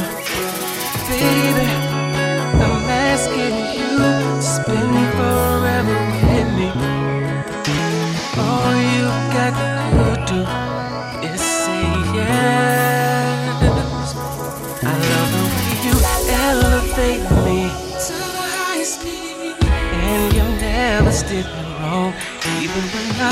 Baby, 1.10 1.68
I'm 2.66 2.86
asking 3.10 3.58
you 3.78 3.91
to 3.98 4.41
spend 4.41 4.95
forever 5.18 5.98
with 6.22 6.50
me. 6.58 6.70
All 8.45 8.74
you 8.93 9.08
got 9.36 9.54
to 9.58 10.08
do 10.30 10.41
is 11.30 11.41
say 11.41 11.88
yes. 12.18 13.58
I 14.84 14.93
love 15.12 15.30
the 15.36 15.43
way 15.56 15.74
you 15.88 15.95
elevate 16.45 17.26
me 17.45 17.60
to 18.06 18.16
the 18.36 18.45
highest 18.62 18.95
peak, 19.02 19.58
and 19.66 20.24
you 20.36 20.45
never 20.62 21.12
steer 21.12 21.48
wrong, 21.82 22.12
even 22.62 22.84
when 22.93 23.08
I 23.20 23.32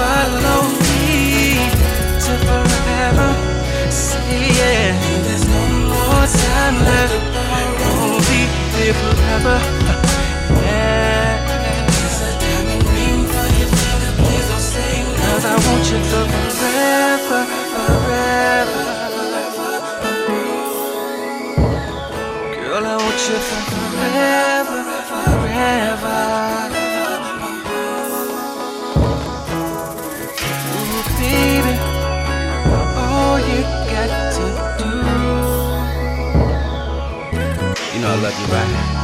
follow 0.00 0.62
me 0.82 1.60
to 2.24 2.32
forever. 2.46 3.30
Say 3.90 4.32
yeah, 4.58 4.88
there's 5.24 5.46
no 5.54 5.62
more 5.92 6.26
time 6.44 6.76
left. 6.88 7.16
Won't 7.80 8.24
be 8.28 8.40
here 8.76 8.96
forever. 9.02 9.56
Yeah. 10.64 11.30
Cause 15.20 15.44
I 15.44 15.56
want 15.66 15.84
you 15.92 16.00
for 16.10 16.24
forever, 16.58 17.40
forever. 17.72 18.84
Girl, 22.54 22.84
I 22.92 22.96
want 23.04 23.20
you 23.28 23.38
for 23.48 23.60
forever. 23.70 24.49
Love 38.20 38.38
you, 38.38 38.46
right? 38.52 38.99